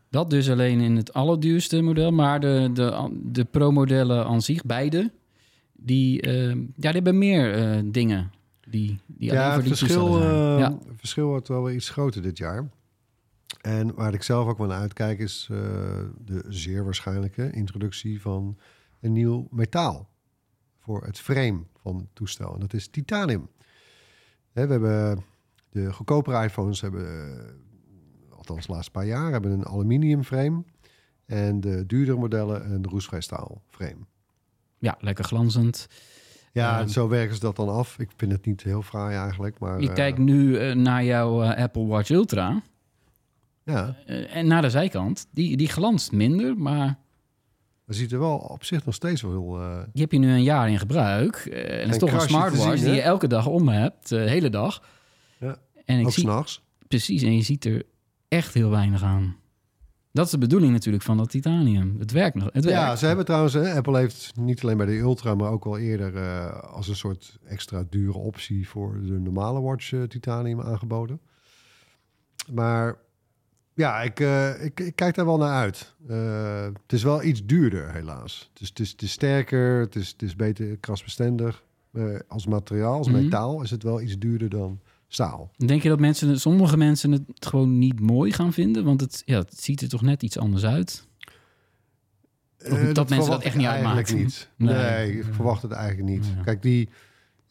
[0.10, 2.12] Dat dus alleen in het allerduurste model.
[2.12, 5.12] Maar de, de, de Pro-modellen aan zich, beide,
[5.74, 8.32] die, eh, ja, die hebben meer eh, dingen.
[8.68, 10.78] Die, die alleen ja voor het die verschil, eh, ja.
[10.96, 12.70] verschil wordt wel iets groter dit jaar.
[13.64, 15.58] En waar ik zelf ook wel naar uitkijk is eh,
[16.26, 18.58] de zeer waarschijnlijke introductie van
[19.00, 20.10] een nieuw metaal
[20.80, 22.54] voor het frame van het toestel.
[22.54, 23.50] En dat is titanium.
[24.52, 25.24] Hè, we hebben
[25.70, 30.64] de goedkopere iPhones hebben, eh, althans de laatste paar jaar, hebben een aluminium frame.
[31.26, 34.06] En de duurdere modellen een roestvrij staal frame.
[34.78, 35.88] ja, lekker glanzend.
[36.54, 38.00] Ja, Ehm, zo werken ze dat dan af.
[38.00, 39.82] Ik vind het niet heel fraai eigenlijk, maar...
[39.82, 42.62] Je eh, kijkt nu eh, naar jouw eh, Apple Watch Ultra.
[43.66, 45.28] Ja, eh, en naar de zijkant.
[45.32, 47.00] Die, die glanst minder, maar
[47.86, 49.60] dat ziet er wel op zich nog steeds wel heel...
[49.62, 51.36] eh, die heb je nu een jaar in gebruik.
[51.36, 54.10] Eh, en het is toch een smartwatch zien, die je elke dag om hebt.
[54.10, 54.84] De hele dag.
[55.40, 55.58] Ja.
[55.86, 56.62] En ik ook zie, s'nachts.
[56.88, 57.84] precies, en je ziet er
[58.28, 59.36] echt heel weinig aan.
[60.12, 61.96] Dat is de bedoeling natuurlijk van dat titanium.
[62.00, 62.50] Het werkt nog.
[62.54, 63.00] Het Ja, werkt.
[63.00, 63.54] ze hebben trouwens...
[63.54, 66.20] hè, Apple heeft niet alleen bij de Ultra, maar ook al eerder...
[66.62, 71.20] als een soort extra dure optie voor de normale watch titanium aangeboden.
[72.52, 72.98] Maar
[73.74, 75.96] ja, ik, eh, ik, ik kijk daar wel naar uit.
[76.08, 78.50] Eh, het is wel iets duurder, helaas.
[78.54, 81.64] Het is, het is sterker, het is, het is beter krasbestendig.
[81.94, 83.24] Eh, als materiaal, als Mhm.
[83.24, 85.52] metaal, is het wel iets duurder dan staal.
[85.58, 88.84] Denk je dat mensen, sommige mensen het gewoon niet mooi gaan vinden?
[88.84, 91.08] Want het, ja, het ziet er toch net iets anders uit.
[92.58, 93.66] Eh, dat mensen dat echt niet
[94.14, 94.50] niet.
[94.56, 94.74] Nee.
[94.76, 96.26] Nee, ik verwacht het eigenlijk niet.
[96.36, 96.44] Ja.
[96.44, 96.90] Kijk, die,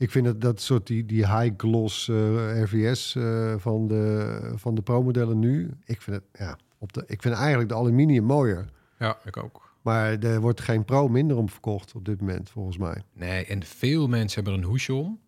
[0.02, 4.74] ik vind dat, dat soort die, die high gloss eh, RVS eh, van de, van
[4.74, 5.70] de Pro-modellen nu.
[5.84, 8.68] Ik vind, het, ja, op de, ik vind eigenlijk de aluminium mooier.
[8.98, 9.74] Ja, ik ook.
[9.82, 13.02] Maar er wordt geen Pro minder om verkocht op dit moment, volgens mij.
[13.12, 15.20] Nee, en veel mensen hebben er een hoesje om.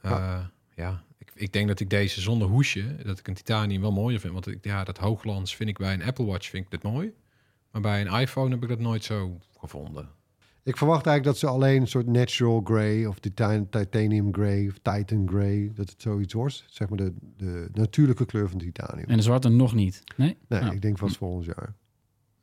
[0.00, 3.92] Eh, ja, ik, ik denk dat ik deze zonder hoesje, dat ik een titanium wel
[3.92, 4.32] mooier vind.
[4.32, 7.12] Want ik, ja, dat hoogglans vind ik bij een Apple Watch vind ik dit mooi.
[7.70, 10.08] Maar bij een iPhone heb ik dat nooit zo gevonden.
[10.66, 14.74] Ik verwacht eigenlijk dat ze alleen een soort natural grey of titan, titanium grey of
[14.82, 16.64] titan grey, dat het zoiets wordt.
[16.68, 19.06] Zeg maar de, de natuurlijke kleur van titanium.
[19.08, 20.02] En de zwarte nog niet.
[20.16, 20.36] Nee?
[20.48, 21.74] Nee, Nou, ik denk vast volgend jaar.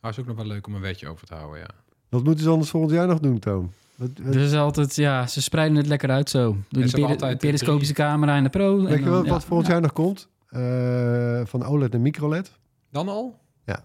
[0.01, 1.69] Maar is ook nog wel leuk om een wetje over te houden, ja.
[2.09, 3.71] Wat moeten ze anders volgend jaar nog doen, Toon?
[3.95, 6.57] Wat, wat- Dus altijd, ja, ze spreiden het lekker uit zo.
[6.69, 8.77] Door peri- de periscopische camera en de Pro.
[8.79, 9.29] en Weet je wel ja.
[9.29, 10.29] wat volgend jaar nog komt?
[10.49, 12.51] Eh, van OLED naar microLED?
[12.91, 13.39] Dan al?
[13.65, 13.81] Dat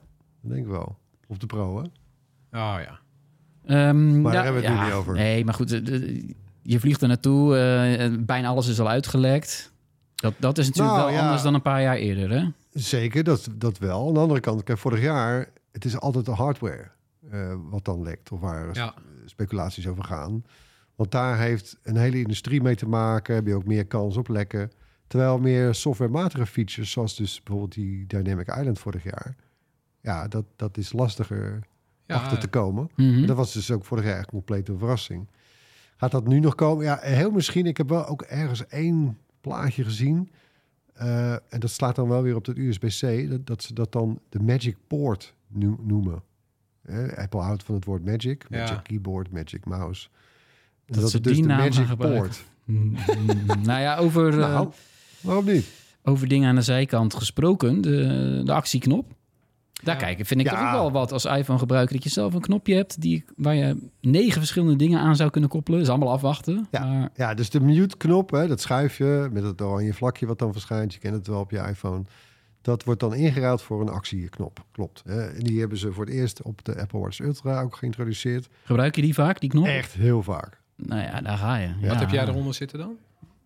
[0.50, 0.96] denk ik wel.
[1.26, 1.82] Of de Pro, hè?
[2.58, 2.98] Ah ja.
[3.68, 5.14] Ehm, Maar ja, daar hebben we het nu niet over.
[5.14, 5.70] Nee, maar goed,
[6.62, 7.56] je vliegt er naartoe.
[7.56, 9.72] eh, bijna alles is al uitgelekt.
[10.14, 12.48] Dat, dat is natuurlijk Nou, wel anders dan een paar jaar eerder, hè?
[12.72, 14.08] Zeker, dat, dat wel.
[14.08, 16.90] Aan de andere kant, kijk, vorig jaar, het is altijd de hardware
[17.30, 18.32] eh, wat dan lekt.
[18.32, 18.94] Of waar Ja.
[19.24, 20.44] speculaties over gaan.
[20.96, 23.34] Want daar heeft een hele industrie mee te maken.
[23.34, 24.70] Heb je ook meer kans op lekken.
[25.06, 29.36] Terwijl meer softwarematige features, zoals dus bijvoorbeeld die Dynamic Island vorig jaar.
[30.02, 31.60] Ja, dat, dat is lastiger
[32.16, 32.90] achter te komen.
[32.96, 33.26] Mhm.
[33.26, 35.26] Dat was dus ook vorig jaar echt compleet een verrassing.
[35.96, 36.84] Gaat dat nu nog komen?
[36.84, 37.66] Ja, heel misschien.
[37.66, 40.30] Ik heb wel ook ergens één plaatje gezien.
[40.94, 43.30] Eh, en dat slaat dan wel weer op het USB-C.
[43.30, 46.22] Dat, dat ze dat dan de Magic Port no- noemen.
[46.82, 48.44] Eh, Apple houdt van het woord Magic.
[48.48, 48.58] Ja.
[48.58, 50.08] Magic Keyboard, Magic Mouse.
[50.86, 51.96] Dat dat ze dus die de naam Magic.
[51.96, 52.44] Port.
[52.64, 52.92] Mm,
[53.62, 54.68] nou ja, over, eh, Nou,
[55.20, 55.66] waarom niet?
[56.02, 57.80] over dingen aan de zijkant gesproken.
[57.80, 59.14] De, de actieknop.
[59.82, 60.00] Daar Ja.
[60.00, 60.52] kijken vind ik Ja.
[60.52, 61.94] toch ook wel wat als iPhone-gebruiker...
[61.94, 65.50] dat je zelf een knopje hebt die, waar je negen verschillende dingen aan zou kunnen
[65.50, 65.78] koppelen.
[65.78, 66.66] Dat is allemaal afwachten.
[66.70, 66.84] Ja.
[66.84, 70.92] Maar Ja, dus de mute-knop, hè, dat schuifje met het oranje vlakje wat dan verschijnt.
[70.92, 72.02] Je kent het wel op je iPhone.
[72.62, 74.64] Dat wordt dan ingeruild voor een actieknop.
[74.72, 75.02] Klopt.
[75.06, 75.26] Hè.
[75.26, 78.48] En die hebben ze voor het eerst op de Apple Watch Ultra ook geïntroduceerd.
[78.64, 79.66] gebruik je die vaak, die knop?
[79.66, 80.60] Echt heel vaak.
[80.76, 81.68] Nou ja, daar ga je.
[81.86, 82.96] Wat heb jij eronder zitten dan?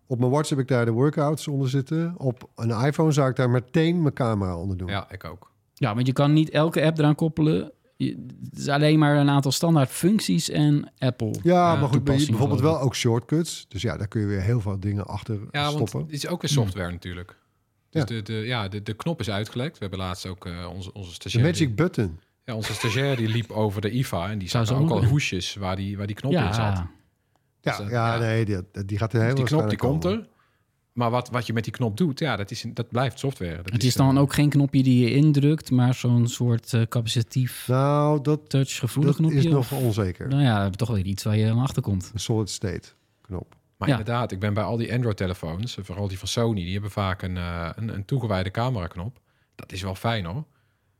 [0.07, 2.13] Op mijn watch heb ik daar de workouts onder zitten.
[2.17, 4.87] Op een iPhone zou ik daar meteen mijn camera onder doen.
[4.87, 5.51] Ja, ik ook.
[5.73, 7.71] Ja, want je kan niet elke app eraan koppelen.
[7.95, 11.27] Je- Het is alleen maar een aantal standaard functies en Apple.
[11.43, 13.65] Ja, Ja, maar goed, bijvoorbeeld wel ook shortcuts.
[13.67, 15.99] Dus ja, daar kun je weer heel veel dingen achter Ja, want stoppen.
[16.01, 17.37] het is ook weer software natuurlijk.
[17.89, 18.07] Dus Ja.
[18.07, 19.73] de, de, ja, de, de knop is uitgelekt.
[19.73, 21.43] We hebben laatst ook eh, onze, onze De stagiair...
[21.45, 22.19] magic die- button.
[22.43, 25.75] ja, onze stagiair die liep over de IFA en die zag ook al hoesjes waar
[25.75, 26.55] die, waar die knop in zat.
[26.55, 26.89] ja,
[27.61, 28.19] Ja, Dus, eh, ja, ja.
[28.19, 30.27] nee, die, die gaat er heel Dus die knop die komt er.
[30.93, 33.55] Maar wat, wat je met die knop doet, ja, dat, is, dat blijft software.
[33.55, 36.81] Dat het is dan eh, ook geen knopje die je indrukt, maar zo'n soort eh,
[36.81, 39.37] capacitief Nou, dat, touch gevoelig dat knopje.
[39.37, 40.27] is nog of- onzeker.
[40.27, 42.11] Nou ja, toch wel iets waar je aan achter komt.
[42.13, 42.87] Een solid state
[43.21, 43.55] knop.
[43.77, 43.97] Maar Ja.
[43.97, 47.37] inderdaad, ik ben bij al die Android-telefoons, vooral die van Sony, die hebben vaak een,
[47.37, 49.19] eh, een, een toegewijde cameraknop.
[49.55, 50.43] Dat is wel fijn hoor.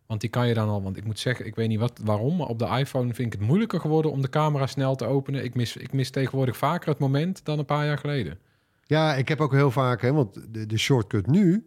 [0.05, 2.35] Want die kan je dan al, want ik moet zeggen, ik weet niet wat, waarom,
[2.35, 5.43] maar op de iPhone vind ik het moeilijker geworden om de camera snel te openen.
[5.43, 8.37] Ik mis, ik mis tegenwoordig vaker het moment dan een paar jaar geleden.
[8.83, 11.65] Ja, ik heb ook heel vaak, hè, want de, de shortcut nu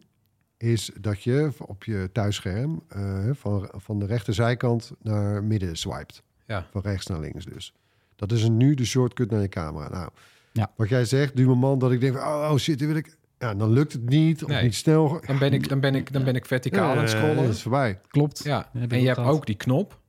[0.57, 6.22] is dat je op je thuisscherm eh, van, van de rechterzijkant naar midden swipet.
[6.46, 6.66] Ja.
[6.70, 7.72] Van rechts naar links dus.
[8.16, 9.88] Dat is een, nu de shortcut naar je camera.
[9.88, 10.09] Nou,
[10.52, 10.70] Ja.
[10.76, 13.16] wat jij zegt, duur man dat ik denk, van, oh, oh shit, wil ik...
[13.38, 14.62] Ja, dan lukt het niet, of Nee.
[14.62, 15.20] niet snel.
[15.26, 17.37] Dan ben ik, dan ben ik, dan ben ik verticaal aan het Eh, scrollen.
[17.44, 18.00] dat is voorbij.
[18.09, 18.44] Klopt.
[18.44, 19.35] Ja, en je hebt gehad.
[19.35, 20.00] ook die knop.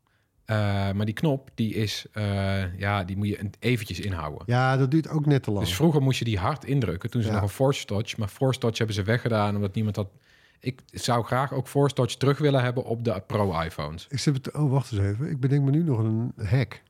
[0.48, 0.56] Eh,
[0.92, 4.44] maar die knop, die is, eh, ja, die moet je eventjes inhouden.
[4.46, 5.66] Ja, dat duurt ook net te lang.
[5.66, 7.10] Dus vroeger moest je die hard indrukken.
[7.10, 7.34] Toen ze Ja.
[7.34, 8.18] nog een Force Touch.
[8.18, 10.08] Maar Force Touch hebben ze weggedaan omdat niemand had...
[10.60, 14.08] Ik zou graag ook Force Touch terug willen hebben op de Pro-iPhones.
[14.10, 15.30] Ik zit het, oh, wacht eens even.
[15.30, 16.82] Ik bedenk me nu nog een hack.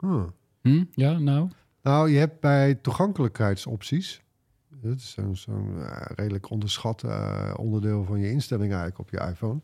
[0.00, 0.22] Huh.
[0.62, 0.84] Hm?
[0.92, 1.48] Ja, nou.
[1.82, 4.22] Nou, je hebt bij toegankelijkheidsopties.
[4.70, 9.20] Dat is zo'n zo'n, eh, redelijk onderschat eh, onderdeel van je instelling eigenlijk op je
[9.30, 9.60] iPhone.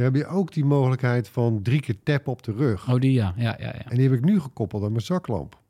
[0.00, 2.88] Daar heb je ook die mogelijkheid van drie keer tappen op de rug.
[2.88, 3.34] Oh, die ja.
[3.36, 3.84] Ja, ja, ja.
[3.84, 5.60] En die heb ik nu gekoppeld aan mijn zaklamp.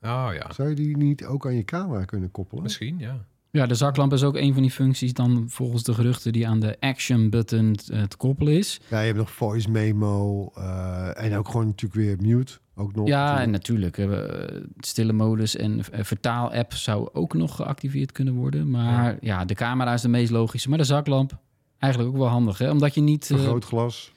[0.00, 2.62] Oh ja, Zou je die niet ook aan je camera kunnen koppelen?
[2.62, 3.24] misschien, ja.
[3.50, 6.60] Ja, de zaklamp is ook een van die functies dan volgens de geruchten die aan
[6.60, 8.80] de action button eh, te koppelen is.
[8.88, 12.58] Ja, je hebt nog voice memo eh, en ook gewoon natuurlijk weer mute.
[12.74, 13.08] Ook nog.
[13.08, 13.96] Ja, en natuurlijk.
[13.96, 14.50] natuurlijk.
[14.50, 18.70] eh, stille modus en vertaal-app zou ook nog geactiveerd kunnen worden.
[18.70, 19.44] Maar ja.
[19.44, 20.68] de camera is de meest logische.
[20.68, 21.38] Maar de zaklamp
[21.80, 22.70] eigenlijk ook wel handig, hè?
[22.70, 23.30] Omdat je niet...
[23.30, 24.12] eh, Vergrootglas.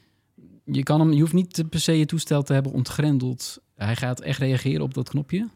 [0.65, 3.61] je, kan hem, je hoeft niet per se je toestel te hebben ontgrendeld.
[3.75, 5.49] Hij gaat echt reageren op dat knopje.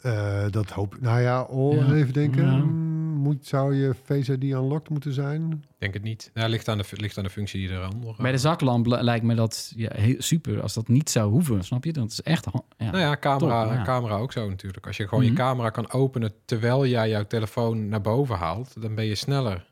[0.00, 1.00] Eh, dat hoop ik.
[1.00, 1.92] Nou ja, oh, Ja.
[1.94, 2.44] even denken.
[2.44, 2.64] Ja.
[3.14, 5.50] Moet, zou je Face ID unlocked moeten zijn?
[5.52, 6.30] Ik denk het niet.
[6.34, 9.00] Nou, ligt, aan de, ligt aan de functie die er aan Bij de zaklamp li-
[9.02, 11.64] lijkt me dat ja, heel, super als dat niet zou hoeven.
[11.64, 11.92] Snap je?
[11.92, 12.46] Dat is echt...
[12.76, 12.90] Ja.
[12.90, 13.82] Nou ja, camera, Top, ja.
[13.82, 14.86] camera ook zo natuurlijk.
[14.86, 15.32] Als je gewoon Mhm.
[15.32, 19.66] je camera kan openen terwijl jij jouw telefoon naar boven haalt, dan ben je sneller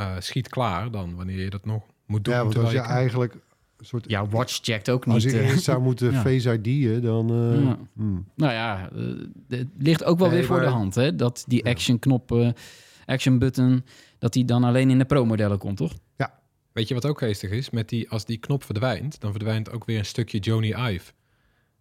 [0.00, 2.34] eh, schiet klaar dan wanneer je dat nog moet doen.
[2.34, 3.34] ja, want als je je eigenlijk
[3.76, 4.04] een soort...
[4.08, 5.32] Jouw watch checkt ook als niet.
[5.32, 5.48] je eh.
[5.50, 6.20] eerst zou moeten Ja.
[6.20, 7.30] Face ID'en, dan...
[7.30, 7.78] eh, Ja.
[7.94, 8.26] hmm.
[8.34, 8.90] Nou ja,
[9.48, 10.94] het ligt ook wel Nee, weer voor de hand.
[10.94, 11.16] Hè?
[11.16, 11.70] Dat die Ja.
[11.70, 12.48] action knop, eh,
[13.06, 13.84] action button,
[14.18, 15.92] dat die dan alleen in de pro-modellen komt, toch?
[16.72, 17.70] Weet je wat ook geestig is?
[17.70, 21.12] Met die, als die knop verdwijnt, dan verdwijnt ook weer een stukje Joni Ive.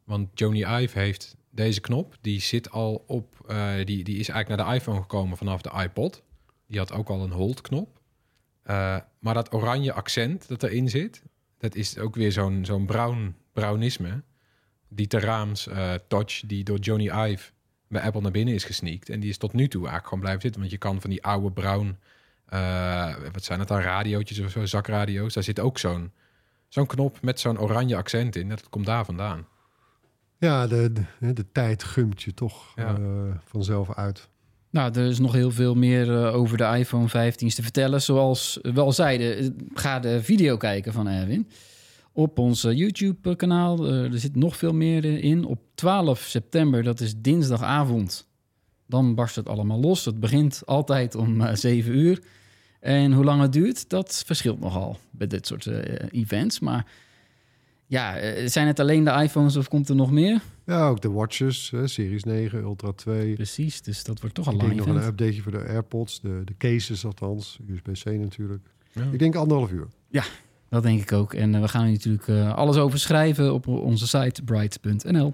[0.04, 4.48] Want Joni Ive heeft deze knop, die zit al op, eh, die, die is eigenlijk
[4.62, 6.24] naar de iPhone gekomen vanaf de iPod.
[6.68, 7.99] Die had ook al een hold-knop.
[8.70, 11.24] Eh, maar dat oranje accent dat erin zit,
[11.58, 14.24] dat is ook weer zo'n zo'n bruin, brownisme.
[14.88, 17.52] Die Terraams eh touch die door Joni Ive
[17.88, 19.10] bij Apple naar binnen is gesneakt.
[19.10, 20.60] En die is tot nu toe eigenlijk gewoon blijven zitten.
[20.62, 22.00] Want je kan van die oude bruin,
[22.46, 25.34] eh, wat zijn het dan, radiootjes of zo, zakradio's.
[25.34, 26.12] Daar zit ook zo'n
[26.68, 28.50] zo'n knop met zo'n oranje accent in.
[28.50, 29.48] Dat komt daar vandaan.
[30.38, 32.98] Ja, de, de, de tijd gumt je toch Ja.
[33.46, 34.30] vanzelf uit.
[34.72, 38.02] Nou, er is nog heel veel meer eh, over de iPhone 15 te vertellen.
[38.02, 41.48] Zoals we al zeiden, eh, ga de video kijken van Erwin.
[42.20, 43.88] Op ons eh, YouTube-kanaal.
[43.88, 45.46] Eh, er zit nog veel meer in.
[45.46, 48.28] Op 12 september, dat is dinsdagavond.
[48.88, 50.06] Dan barst het allemaal los.
[50.06, 52.24] Het begint altijd om eh 7 uur.
[52.80, 55.68] En hoe lang het duurt, dat verschilt nogal bij dit soort
[56.12, 56.60] events.
[56.60, 56.86] Maar
[57.90, 60.42] ja, eh, zijn het alleen de iPhones of komt er nog meer?
[60.66, 63.34] Ja, ook de watches, hè, Series 9, Ultra 2.
[63.34, 66.22] Precies, dus dat wordt toch een Ik lang denk nog een updateje voor de AirPods,
[66.22, 68.68] de, de cases althans, USB-C natuurlijk.
[68.92, 69.04] Ja.
[69.12, 69.88] Ik denk anderhalf uur.
[70.70, 71.34] Dat denk ik ook.
[71.34, 75.34] En eh, we gaan er natuurlijk eh, alles over schrijven op onze site bright.nl.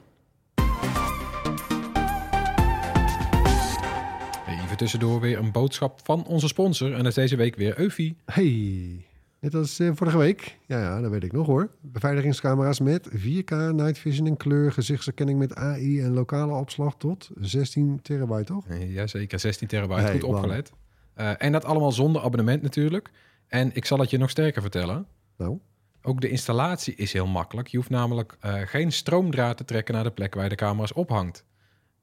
[4.47, 6.91] Even tussendoor weer een boodschap van onze sponsor.
[6.91, 8.15] En dat is deze week weer Eufy.
[8.25, 9.05] Hey,
[9.45, 10.57] net als eh, vorige week.
[10.65, 11.69] Ja, ja, dat weet ik nog hoor.
[11.81, 17.99] Beveiligingscamera's met 4K, night vision en kleur, gezichtsherkenning met AI en lokale opslag tot 16
[18.01, 18.67] terabyte, toch?
[18.67, 20.71] Eh, Jazeker, 16 terabyte, Hey, goed opgelet.
[21.13, 23.09] Eh, en dat allemaal zonder abonnement natuurlijk.
[23.47, 25.05] En ik zal het je nog sterker vertellen.
[25.37, 25.59] Nou,
[26.01, 27.67] Ook de installatie is heel makkelijk.
[27.67, 31.45] Je hoeft namelijk geen stroomdraad te trekken naar de plek waar je de camera's ophangt.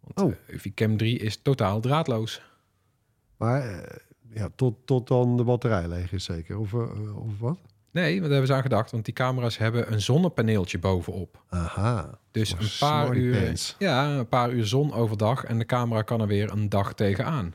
[0.00, 0.38] Want Oh.
[0.46, 2.42] Eufy Cam 3 is totaal draadloos.
[3.37, 4.00] maar
[4.34, 7.58] ja, tot, tot dan de batterij leeg is zeker, of, eh, of wat?
[7.90, 8.90] Nee, daar hebben ze aan gedacht.
[8.90, 11.42] Want die camera's hebben een zonnepaneeltje bovenop.
[11.48, 12.18] Aha.
[12.30, 13.76] Dus een paar, uur, pants.
[13.78, 17.54] ja, een paar uur zon overdag en de camera kan er weer een dag tegenaan.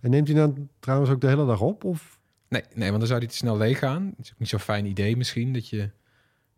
[0.00, 1.84] En neemt hij dan trouwens ook de hele dag op?
[1.84, 2.18] Of?
[2.48, 4.12] Nee, nee, want dan zou die te snel leeg gaan.
[4.16, 5.90] Het is ook niet zo'n fijn idee misschien, dat je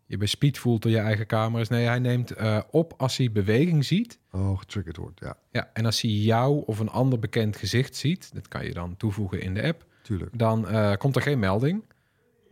[0.09, 1.67] je bij speed voelt door je eigen camera's.
[1.69, 4.19] Nee, hij neemt eh, op als hij beweging ziet.
[4.31, 8.33] Oh, getriggerd wordt, ja, Ja, en als hij jou of een ander bekend gezicht ziet,
[8.33, 10.37] dat kan je dan toevoegen in de app, tuurlijk.
[10.37, 11.83] dan eh, komt er geen melding.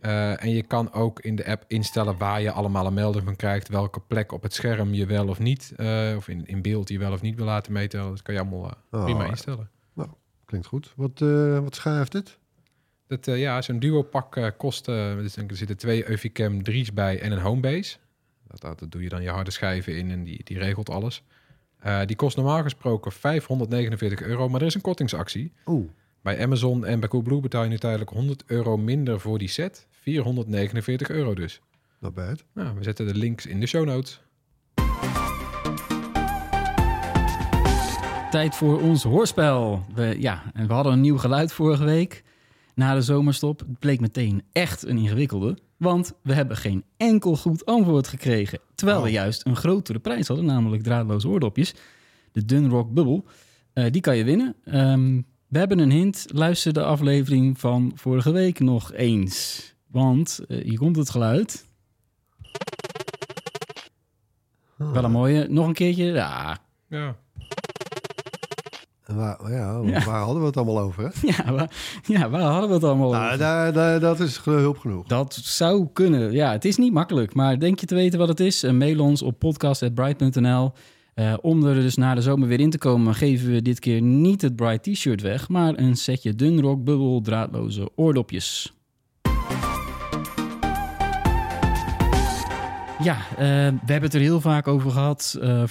[0.00, 3.36] Eh, en je kan ook in de app instellen waar je allemaal een melding van
[3.36, 5.72] krijgt, welke plek op het scherm je wel of niet,
[6.16, 8.10] of in, in beeld je wel of niet wil laten meetellen.
[8.10, 9.70] Dat kan je allemaal Oh, prima instellen.
[10.44, 10.92] Klinkt goed.
[10.96, 11.18] Wat,
[11.62, 12.38] wat schuift het?
[13.08, 14.88] Dat, eh, ja, zo'n duo-pak eh, kost...
[14.88, 17.96] eh, dus er zitten twee Eufycam 3's bij en een Homebase.
[18.48, 21.22] Dat, dat, dat doe je dan je harde schijven in en die, die regelt alles.
[21.78, 25.52] Eh, die kost normaal gesproken 549 euro, maar er is een kortingsactie.
[25.66, 25.88] Oeh,
[26.22, 29.86] Bij Amazon en bij Coolblue betaal je nu tijdelijk 100 euro minder voor die set.
[29.90, 31.60] 449 euro dus.
[32.00, 32.44] not bad.
[32.54, 34.20] Nou, we zetten de links in de show notes.
[38.30, 39.84] Tijd voor ons hoorspel.
[39.94, 42.22] We, ja, en we hadden een nieuw geluid vorige week.
[42.78, 43.62] Na de zomerstop.
[43.78, 45.58] Bleek meteen echt een ingewikkelde.
[45.76, 48.58] Want we hebben geen enkel goed antwoord gekregen.
[48.74, 49.12] Terwijl we Oh.
[49.12, 51.74] juist een grotere prijs hadden, namelijk draadloze oordopjes.
[52.32, 53.22] De Dunrock Bubble.
[53.72, 54.54] Eh, die kan je winnen.
[54.64, 56.26] Ehm, we hebben een hint.
[56.32, 59.62] Luister de aflevering van vorige week nog eens.
[59.86, 61.66] Want eh, hier komt het geluid.
[64.78, 64.92] Ah.
[64.92, 65.46] Wel een mooie.
[65.48, 66.04] Nog een keertje.
[66.04, 67.16] Ja, Ja,
[69.14, 70.04] Waar, ja, Ja.
[70.04, 71.02] waar hadden we het allemaal over?
[71.02, 71.28] Hè?
[71.36, 71.70] ja, waar,
[72.06, 73.20] ja, waar hadden we het allemaal over?
[73.20, 75.06] Nou, daar, daar, dat is hulp genoeg.
[75.06, 76.32] Dat zou kunnen.
[76.32, 77.34] Ja, het is niet makkelijk.
[77.34, 78.62] Maar denk je te weten wat het is?
[78.62, 80.72] Eh, mail ons op podcast.bright.nl.
[81.14, 83.14] Eh, om er dus na de zomer weer in te komen...
[83.14, 85.48] geven we dit keer niet het Bright T-shirt weg...
[85.48, 88.72] maar een setje Dunrock Bubble draadloze oordopjes.
[93.02, 95.38] Ja, eh, we hebben het er heel vaak over gehad...
[95.40, 95.62] eh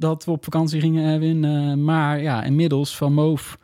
[0.00, 1.44] voordat we op vakantie gingen, Erwin.
[1.44, 3.58] Eh, maar ja, inmiddels Van Moof...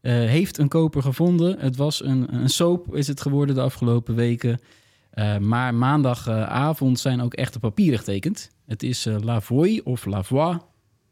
[0.00, 1.58] eh, heeft een koper gevonden.
[1.58, 4.60] Het was een, een soap, is het geworden de afgelopen weken.
[5.10, 8.50] Eh, maar maandagavond zijn ook echte papieren getekend.
[8.66, 10.60] Het is Lavoie of Lavoie.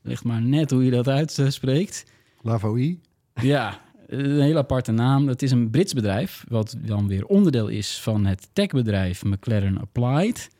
[0.03, 2.05] Ligt maar net hoe je dat uitspreekt.
[2.41, 3.01] Lavoi.
[3.41, 5.29] Ja, een hele aparte naam.
[5.29, 10.51] Het is een Brits bedrijf, wat dan weer onderdeel is van het techbedrijf McLaren Applied.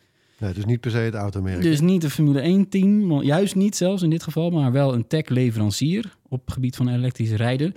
[0.43, 1.63] Nee, dus niet per se het automerk.
[1.63, 6.17] Dus niet een Formule 1-team, juist niet zelfs in dit geval, maar wel een tech-leverancier
[6.29, 7.75] op gebied van elektrisch rijden.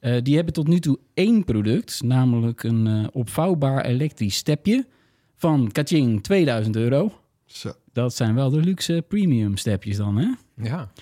[0.00, 4.86] Uh, die hebben tot nu toe één product, namelijk een uh, opvouwbaar elektrisch stepje
[5.36, 7.12] van Kaching 2000 euro.
[7.44, 7.72] Zo.
[7.92, 10.28] Dat zijn wel de luxe premium stepjes dan, hè?
[10.68, 10.92] Ja.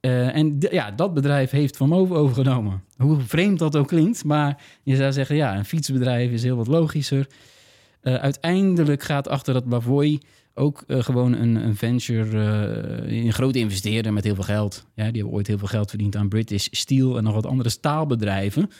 [0.00, 2.82] Uh, en ja, dat bedrijf heeft Van Moof overgenomen.
[2.96, 6.66] Hoe vreemd dat ook klinkt, maar je zou zeggen, ja, een fietsbedrijf is heel wat
[6.66, 7.26] logischer.
[8.02, 10.20] Uh, uiteindelijk gaat achter dat Bavoy
[10.54, 12.38] ook uh, gewoon een, een venture,
[13.06, 14.86] een grote investeerder met heel veel geld.
[14.94, 17.68] Ja, die hebben ooit heel veel geld verdiend aan British Steel en nog wat andere
[17.68, 18.70] staalbedrijven.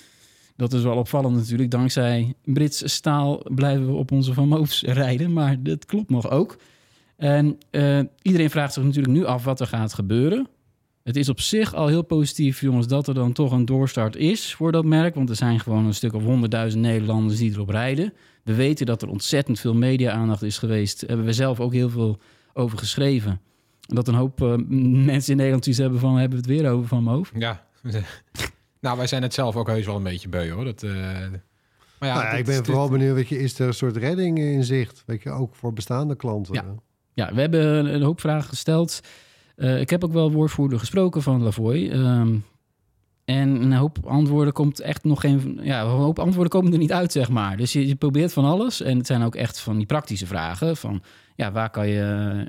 [0.56, 1.70] Dat is wel opvallend natuurlijk.
[1.70, 6.56] Dankzij Brits staal blijven we op onze Van rijden, maar dat klopt nog ook.
[7.16, 7.58] En
[8.22, 10.48] iedereen vraagt zich natuurlijk nu af wat er gaat gebeuren.
[11.02, 14.54] Het is op zich al heel positief, jongens, dat er dan toch een doorstart is
[14.54, 15.14] voor dat merk.
[15.14, 18.12] Want er zijn gewoon een stuk of honderdduizend Nederlanders die erop rijden.
[18.44, 21.00] We weten dat er ontzettend veel media-aandacht is geweest.
[21.00, 22.18] Daar hebben we zelf ook heel veel
[22.52, 23.40] over geschreven.
[23.80, 24.54] Dat een hoop uh,
[25.04, 27.32] mensen in Nederland iets hebben van, hebben we het weer over van mijn hoofd.
[27.34, 27.66] Ja,
[28.80, 30.64] nou, wij zijn het zelf ook heus wel een beetje beu, hoor.
[30.64, 30.92] Dat, uh...
[30.92, 34.38] maar ja, nou ja ik ben vooral benieuwd, weet je, is er een soort redding
[34.38, 35.02] in zicht?
[35.06, 36.54] Weet je, ook voor bestaande klanten?
[36.54, 36.64] Ja,
[37.12, 39.00] ja we hebben een hoop vragen gesteld.
[39.56, 41.90] Uh, ik heb ook wel woordvoerder gesproken van Lavoy.
[41.92, 42.44] Um,
[43.30, 45.58] en een hoop antwoorden komt echt nog geen.
[45.62, 47.56] Ja, een hoop antwoorden komen er niet uit, zeg maar.
[47.56, 48.82] Dus je, je, probeert van alles.
[48.82, 50.76] En het zijn ook echt van die praktische vragen.
[50.76, 51.02] Van
[51.36, 52.46] ja, waar kan je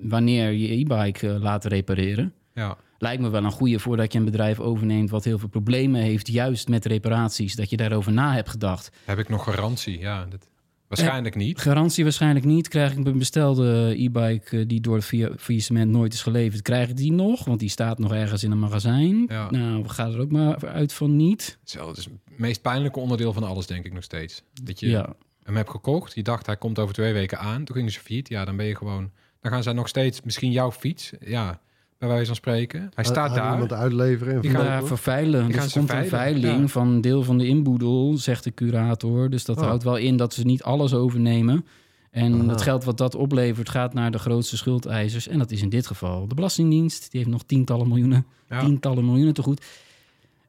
[0.00, 2.32] wanneer je e-bike uh, laten repareren?
[2.54, 2.76] Ja.
[2.98, 6.28] Lijkt me wel een goede voordat je een bedrijf overneemt wat heel veel problemen heeft,
[6.28, 8.90] juist met reparaties, dat je daarover na hebt gedacht.
[9.04, 9.98] Heb ik nog garantie?
[9.98, 10.48] Ja, dat...
[10.88, 11.60] Waarschijnlijk niet.
[11.60, 12.68] Garantie waarschijnlijk niet.
[12.68, 15.04] Krijg ik een bestelde e-bike eh, die door het
[15.38, 17.44] faillissement nooit is geleverd, krijg ik die nog?
[17.44, 19.24] Want die staat nog ergens in een magazijn.
[19.28, 19.50] Ja.
[19.50, 21.58] Nou, we gaan er ook maar uit van niet.
[21.64, 24.42] Zo, het is het meest pijnlijke onderdeel van alles, denk ik nog steeds.
[24.62, 25.14] Dat je ja.
[25.42, 27.64] hem hebt gekocht, je dacht hij komt over twee weken aan.
[27.64, 28.28] Toen ging ze failliet.
[28.28, 29.10] Ja, dan ben je gewoon...
[29.40, 31.12] Dan gaan zij nog steeds misschien jouw fiets...
[31.20, 31.60] Ja,
[31.98, 32.90] bij wijze van spreken.
[32.94, 33.52] Hij staat daar.
[33.52, 35.46] iemand uitleveren en die gaan daar vervuilen.
[35.46, 36.66] Dus er komt een veiling ja.
[36.68, 39.30] van een deel van de inboedel, zegt de curator.
[39.30, 39.62] Dus dat Oh.
[39.64, 41.66] houdt wel in dat ze niet alles overnemen.
[42.10, 42.48] En Aha.
[42.50, 45.28] het geld wat dat oplevert gaat naar de grootste schuldeisers.
[45.28, 47.10] En dat is in dit geval de Belastingdienst.
[47.10, 48.60] Die heeft nog tientallen miljoenen, Ja.
[48.60, 49.64] tientallen miljoenen te goed.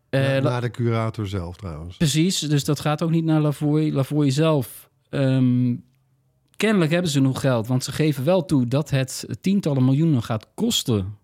[0.09, 1.97] Eh, Na, la- naar de curator zelf trouwens.
[1.97, 3.91] Precies, dus dat gaat ook niet naar Lavoie.
[3.91, 4.89] Lavoie zelf.
[5.09, 5.75] ehm,
[6.55, 10.47] kennelijk hebben ze genoeg geld, want ze geven wel toe dat het tientallen miljoenen gaat
[10.53, 11.15] kosten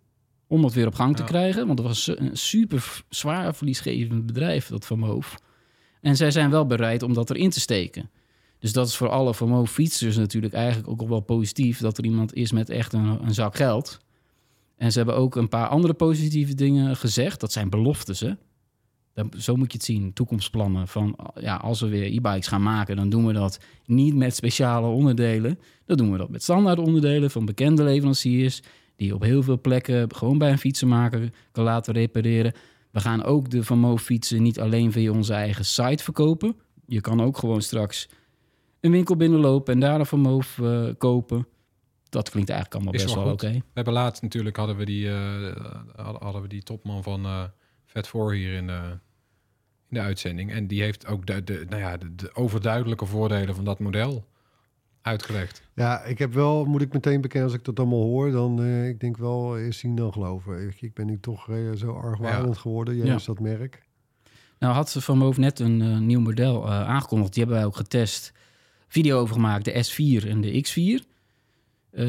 [0.54, 1.68] om het weer op gang te krijgen.
[1.68, 5.40] Want het was een super zwaar verliesgevend bedrijf, dat Van Moof.
[6.02, 8.10] En zij zijn wel bereid om dat erin te steken.
[8.60, 11.80] Dus dat is voor alle Van Moof fietsers natuurlijk eigenlijk ook wel positief...
[11.80, 14.00] dat er iemand is met echt een, een zak geld.
[14.78, 17.40] En ze hebben ook een paar andere positieve dingen gezegd.
[17.40, 18.32] Dat zijn beloftes, hè?
[19.14, 20.88] Dan, zo moet je het zien, toekomstplannen.
[20.88, 24.88] Van ja, als we weer e-bikes gaan maken, dan doen we dat niet met speciale
[24.88, 25.60] onderdelen.
[25.86, 28.62] Dan doen we dat met standaard onderdelen van bekende leveranciers.
[29.04, 32.54] Die je op heel veel plekken gewoon bij een fietsenmaker kan laten repareren.
[32.92, 36.56] We gaan ook de Van Moof fietsen niet alleen via onze eigen site verkopen.
[36.86, 38.10] Je kan ook gewoon straks
[38.80, 41.48] een winkel binnenlopen en daar een Van Moof eh, kopen.
[42.10, 43.52] Dat klinkt eigenlijk allemaal Is best wel oké.
[43.52, 45.56] We hebben laatst natuurlijk hadden we die, eh,
[46.22, 47.44] hadden, we die topman van eh
[47.86, 48.98] Vet voor hier in de,
[49.90, 50.52] in de uitzending.
[50.52, 54.26] En die heeft ook de, de, nou ja, de, de overduidelijke voordelen van dat model
[55.04, 55.62] uitgelegd.
[55.74, 58.88] Ja, ik heb wel, moet ik meteen bekennen, als ik dat allemaal hoor, dan eh,
[58.88, 60.74] ik denk wel eerst zien dan geloven.
[60.80, 63.06] Ik ben nu toch eh, zo argwanend geworden, Ja.
[63.06, 63.82] juist dat merk.
[64.60, 67.34] Nou had Van Moof net een eh, nieuw model eh, aangekondigd.
[67.34, 68.32] Die hebben wij ook getest.
[68.88, 71.12] Video over gemaakt, de S4 en de X4.
[71.92, 72.06] Eh,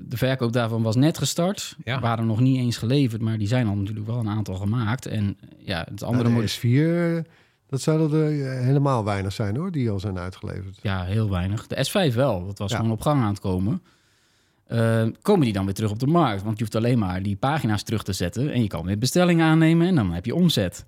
[0.00, 1.76] de verkoop daarvan was net gestart.
[1.84, 2.00] Ja.
[2.00, 5.06] Waren nog niet eens geleverd, maar die zijn al natuurlijk wel een aantal gemaakt.
[5.06, 6.48] En ja, het andere Nou, model...
[6.60, 7.30] de S4,
[7.70, 10.78] dat zou er eh, helemaal weinig zijn hoor, die al zijn uitgeleverd.
[10.82, 11.66] Ja, heel weinig.
[11.66, 12.46] De S5 wel.
[12.46, 12.76] Dat was Ja.
[12.76, 13.82] gewoon op gang aan het komen.
[14.66, 16.42] Eh, komen die dan weer terug op de markt?
[16.42, 18.52] Want je hoeft alleen maar die pagina's terug te zetten...
[18.52, 20.84] en je kan weer bestellingen aannemen en dan heb je omzet.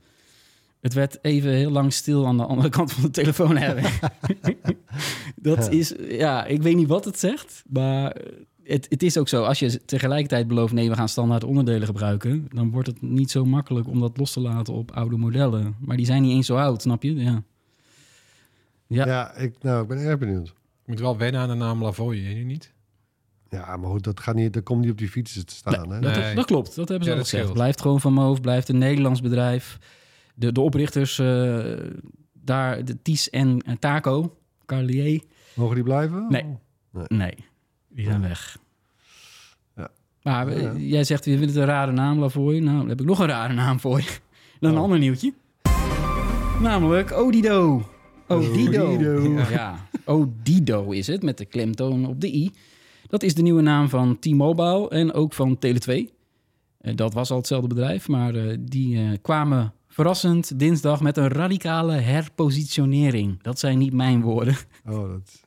[0.80, 3.56] Het werd even heel lang stil aan de andere kant van de telefoon.
[3.58, 3.85] Erwin.
[5.37, 8.16] dat is, ja, ik weet niet wat het zegt, maar
[8.65, 9.42] het, het is ook zo.
[9.44, 12.46] Als je tegelijkertijd belooft, nee, we gaan standaard onderdelen gebruiken...
[12.48, 15.75] dan wordt het niet zo makkelijk om dat los te laten op oude modellen.
[15.81, 17.15] Maar die zijn niet eens zo oud, snap je?
[17.15, 17.42] Ja.
[18.87, 19.35] Ja, Ja.
[19.35, 20.46] ik, nou, ik ben erg benieuwd.
[20.85, 22.73] Je moet wel wennen aan de naam Lavoie, nu niet?
[23.48, 25.90] Ja, maar goed, dat, gaat niet, dat komt niet op die fietsen te staan.
[25.92, 26.00] hè?
[26.00, 26.35] Dat, Nee.
[26.35, 27.52] dat klopt, dat hebben ze Ja, al gezegd.
[27.52, 29.79] Blijft gewoon van mijn hoofd, blijft een Nederlands bedrijf.
[30.35, 31.65] De, de oprichters eh,
[32.33, 34.37] daar, de Ties en, en Taco,
[34.67, 35.23] Carlier,
[35.54, 36.27] Mogen die blijven?
[36.29, 36.44] Nee.
[36.90, 37.04] Nee.
[37.08, 37.35] nee,
[37.94, 38.58] die zijn weg.
[39.76, 39.90] Ja.
[40.22, 40.72] Maar eh, Ja.
[40.76, 42.60] jij zegt, je vindt het een rare naam, Lavoie.
[42.60, 44.18] Nou, dan heb ik nog een rare naam voor je.
[44.60, 44.82] Dan een Oh.
[44.82, 45.32] ander nieuwtje.
[46.60, 47.88] Namelijk Odido.
[48.28, 48.92] Odido.
[48.94, 49.22] Odido.
[49.50, 52.50] Ja, Odido is het, met de klemtoon op de i.
[53.08, 55.92] Dat is de nieuwe naam van T-Mobile en ook van Tele2.
[56.78, 61.92] Eh, Dat was al hetzelfde bedrijf, maar eh, die kwamen verrassend dinsdag met een radicale
[61.92, 63.42] herpositionering.
[63.42, 64.56] Dat zijn niet mijn woorden.
[64.88, 65.41] Oh, dat...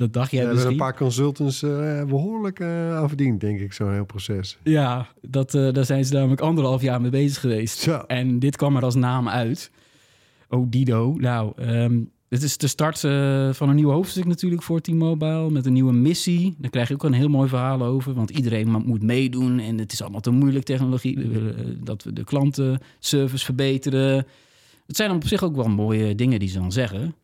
[0.00, 0.80] Dat dacht jij hebben misschien.
[0.80, 4.58] een paar consultants eh, behoorlijk eh, aan verdiend, denk ik, zo'n heel proces.
[4.62, 7.78] Ja, dat, eh, daar zijn ze namelijk anderhalf jaar mee bezig geweest.
[7.78, 7.96] Zo.
[8.06, 9.70] En dit kwam er als naam uit.
[10.48, 11.14] Odido.
[11.18, 11.98] Nou, ehm
[12.28, 13.00] dit is de start
[13.56, 15.50] van een nieuw hoofdstuk natuurlijk voor T-Mobile.
[15.50, 16.54] Met een nieuwe missie.
[16.58, 18.14] Daar krijg je ook een heel mooi verhaal over.
[18.14, 19.58] Want iedereen moet meedoen.
[19.58, 21.16] En het is allemaal te moeilijk technologie.
[21.16, 24.26] We willen, dat we de klantenservice verbeteren.
[24.86, 27.14] Het zijn op zich ook wel mooie dingen die ze dan zeggen.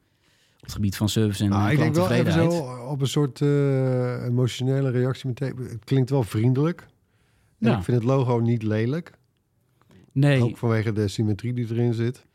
[0.67, 2.77] Het gebied van service en Nou, ik denk wel even klanttevredenheid.
[2.83, 5.57] zo op een soort eh, emotionele reactie meteen.
[5.57, 6.81] Het klinkt wel vriendelijk.
[7.59, 7.77] En Ja.
[7.79, 9.13] ik vind het logo niet lelijk.
[10.13, 12.27] Nee, Ook vanwege de symmetrie die erin zit.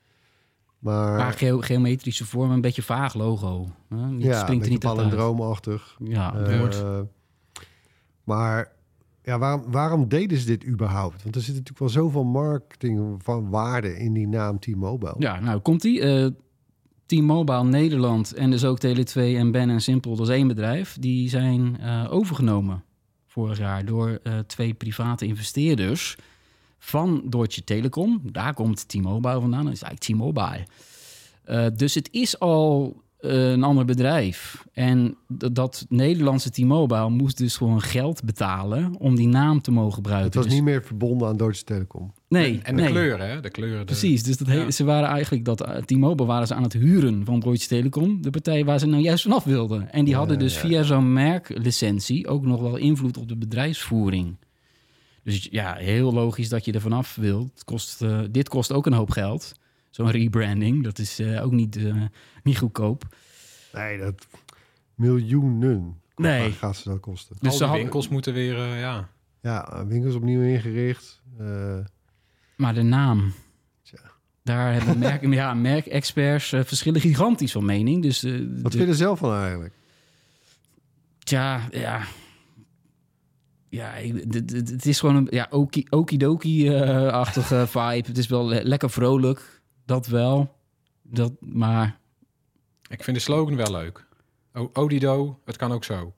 [0.79, 3.67] Maar maar geo- geometrische vorm, een beetje vaag logo.
[3.89, 4.05] Hè?
[4.17, 5.97] Ja, springt er niet palindroomachtig.
[6.03, 6.99] Ja, Eh,
[8.23, 8.71] maar
[9.23, 11.23] ja, waarom, waarom deden ze dit überhaupt?
[11.23, 15.15] Want er zit natuurlijk wel zoveel marketing van waarde in die naam T-Mobile.
[15.17, 16.01] Ja, nou komt die.
[16.01, 16.29] eh
[17.11, 21.29] T-Mobile Nederland en dus ook Tele2 en Ben en Simpel, dat is één bedrijf, die
[21.29, 22.83] zijn eh, overgenomen
[23.27, 26.15] vorig jaar door eh, twee private investeerders
[26.79, 28.21] van Deutsche Telekom.
[28.23, 30.65] Daar komt T-Mobile vandaan, dat is eigenlijk T-Mobile.
[31.43, 34.65] Eh, dus het is al een ander bedrijf.
[34.73, 39.93] En d- dat Nederlandse T-Mobile moest dus gewoon geld betalen om die naam te mogen
[39.93, 40.25] gebruiken.
[40.25, 42.13] Het was Dus- niet meer verbonden aan Deutsche Telekom.
[42.27, 42.91] Nee, En de nee.
[42.91, 43.39] kleuren, hè?
[43.39, 43.79] De kleuren.
[43.79, 44.71] de- Precies, dus dat he- Ja.
[44.71, 48.29] ze waren eigenlijk dat eh, T-Mobile waren ze aan het huren van Deutsche Telekom, de
[48.29, 49.91] partij waar ze nou juist vanaf wilden.
[49.91, 53.37] En die Ja, hadden dus ja, via zo'n merklicentie ook nog wel invloed op de
[53.37, 54.35] bedrijfsvoering.
[55.23, 57.49] Dus ja, heel logisch dat je er vanaf wilt.
[57.53, 59.51] Het kost, eh, dit kost ook een hoop geld.
[59.91, 62.03] Zo'n rebranding, dat is eh, ook niet, eh,
[62.43, 63.15] niet goedkoop.
[63.73, 64.27] Nee, dat
[64.95, 66.51] miljoenen Nee.
[66.51, 67.35] gaat ze dat kosten.
[67.39, 69.09] Dus Al ze die hadden- winkels moeten weer, eh, ja.
[69.41, 71.21] Ja, winkels opnieuw ingericht.
[71.39, 71.77] Eh,
[72.57, 73.33] Maar de naam.
[73.81, 73.99] Tja.
[74.43, 78.01] Daar hebben merk, ja, merkexperts verschillen gigantisch van mening.
[78.01, 79.73] Dus, wat de- vind je er zelf van eigenlijk?
[81.19, 82.01] Tja, ja.
[83.69, 88.07] Ja, het is gewoon een ja, oki- okidoki-achtige vibe.
[88.07, 89.60] Het is wel le- lekker vrolijk,
[89.91, 90.55] dat wel.
[91.01, 91.97] Dat, maar
[92.89, 94.05] Ik vind de slogan wel leuk.
[94.53, 96.13] O- Odido, het kan ook zo.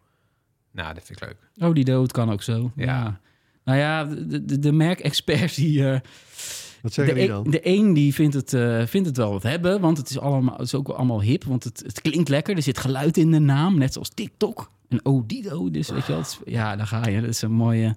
[0.72, 1.68] Nou, dat vind ik leuk.
[1.70, 2.72] oh, die dood kan ook zo.
[2.76, 2.84] Ja.
[2.86, 3.20] Ja.
[3.64, 5.90] Nou ja, de, de, de merkexperts die...
[5.92, 6.00] eh,
[6.82, 7.52] Wat zeggen de, die een, dan?
[7.52, 10.58] de een die vindt het, eh, vindt het wel wat hebben, want het is, allemaal,
[10.58, 11.44] het is ook allemaal hip.
[11.44, 14.72] Want het, het klinkt lekker, er zit geluid in de naam, net zoals TikTok.
[14.90, 16.22] En Odido, dus weet je wel.
[16.22, 17.22] het ja, daar ga je.
[17.22, 17.96] Dat zijn mooie,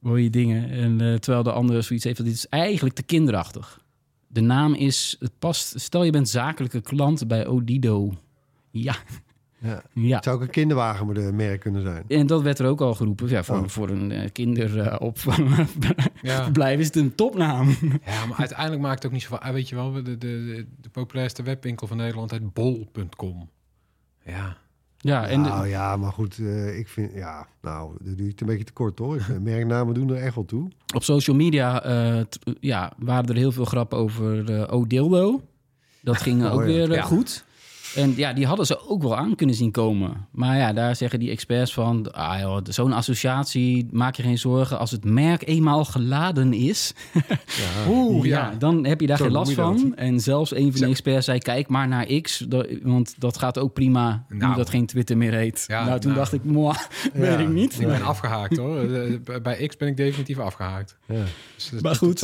[0.00, 0.70] mooie dingen.
[0.70, 3.84] En eh, terwijl de andere zoiets heeft, dat dit is eigenlijk te kinderachtig.
[4.36, 8.12] De naam is, het past, stel je bent zakelijke klant bij Odido.
[8.70, 8.96] Ja,
[9.58, 9.82] Ja.
[9.92, 10.14] ja.
[10.14, 12.04] Het zou ook een kinderwagen met een merk kunnen zijn.
[12.08, 13.28] En dat werd er ook al geroepen.
[13.28, 13.68] Ja, voor, Oh.
[13.68, 15.48] voor een uh, kinderopvang
[16.22, 16.42] Ja.
[16.44, 17.68] verblijf is het een topnaam.
[18.04, 19.54] ja, maar uiteindelijk maakt het ook niet zoveel uit.
[19.54, 23.48] Weet je wel, de, de, de, de populairste webwinkel van Nederland heet bol.com.
[24.24, 24.56] Ja.
[25.06, 28.46] Ja, en de- nou ja, maar goed, eh, ik vind, ja, nou, dat doe een
[28.46, 29.26] beetje te kort hoor.
[29.42, 30.68] Merknamen doen er echt wel toe.
[30.94, 35.40] Op social media eh, t- ja, waren er heel veel grappen over eh Odildo.
[36.02, 36.66] Dat ging Oh ook ja.
[36.66, 37.02] weer Ja.
[37.02, 37.44] goed.
[37.96, 40.26] En ja, die hadden ze ook wel aan kunnen zien komen.
[40.32, 42.12] Maar ja, daar zeggen die experts van...
[42.12, 44.78] Ah joh, zo'n associatie, maak je geen zorgen.
[44.78, 46.92] Als het merk eenmaal geladen is...
[47.46, 47.88] Ja.
[47.92, 48.50] Oeh, ja.
[48.50, 48.54] ja.
[48.58, 49.80] dan heb je daar Zo geen last dat.
[49.80, 49.94] van.
[49.96, 51.38] En zelfs een van de experts zei...
[51.38, 52.46] kijk maar naar X,
[52.82, 54.24] want dat gaat ook prima...
[54.28, 54.56] nu Nou.
[54.56, 55.64] dat geen Twitter meer heet.
[55.66, 56.22] Ja, nou, toen nou.
[56.22, 56.76] dacht ik, moi,
[57.12, 57.80] weet ik niet.
[57.80, 58.78] Ik ben afgehaakt hoor.
[58.78, 60.96] Eh, bij- Bij X ben ik definitief afgehaakt.
[61.06, 61.22] Ja.
[61.70, 62.20] Dus Maar goed.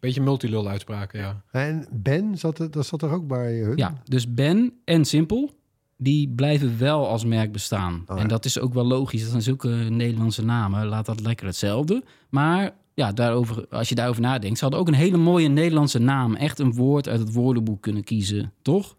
[0.00, 1.42] Beetje multilul uitspraken, ja.
[1.50, 3.76] En Ben, zat er, dat zat er ook bij hun?
[3.76, 5.50] Ja, dus Ben en Simpel,
[5.96, 8.04] die blijven wel als merk bestaan.
[8.06, 8.22] Oh, ja.
[8.22, 9.20] En dat is ook wel logisch.
[9.20, 10.86] Dat zijn zulke Nederlandse namen.
[10.86, 12.04] Laat dat lekker hetzelfde.
[12.30, 14.58] Maar ja, daarover, als je daarover nadenkt...
[14.58, 16.34] ze hadden ook een hele mooie Nederlandse naam.
[16.34, 18.96] Echt een woord uit het woordenboek kunnen kiezen, toch?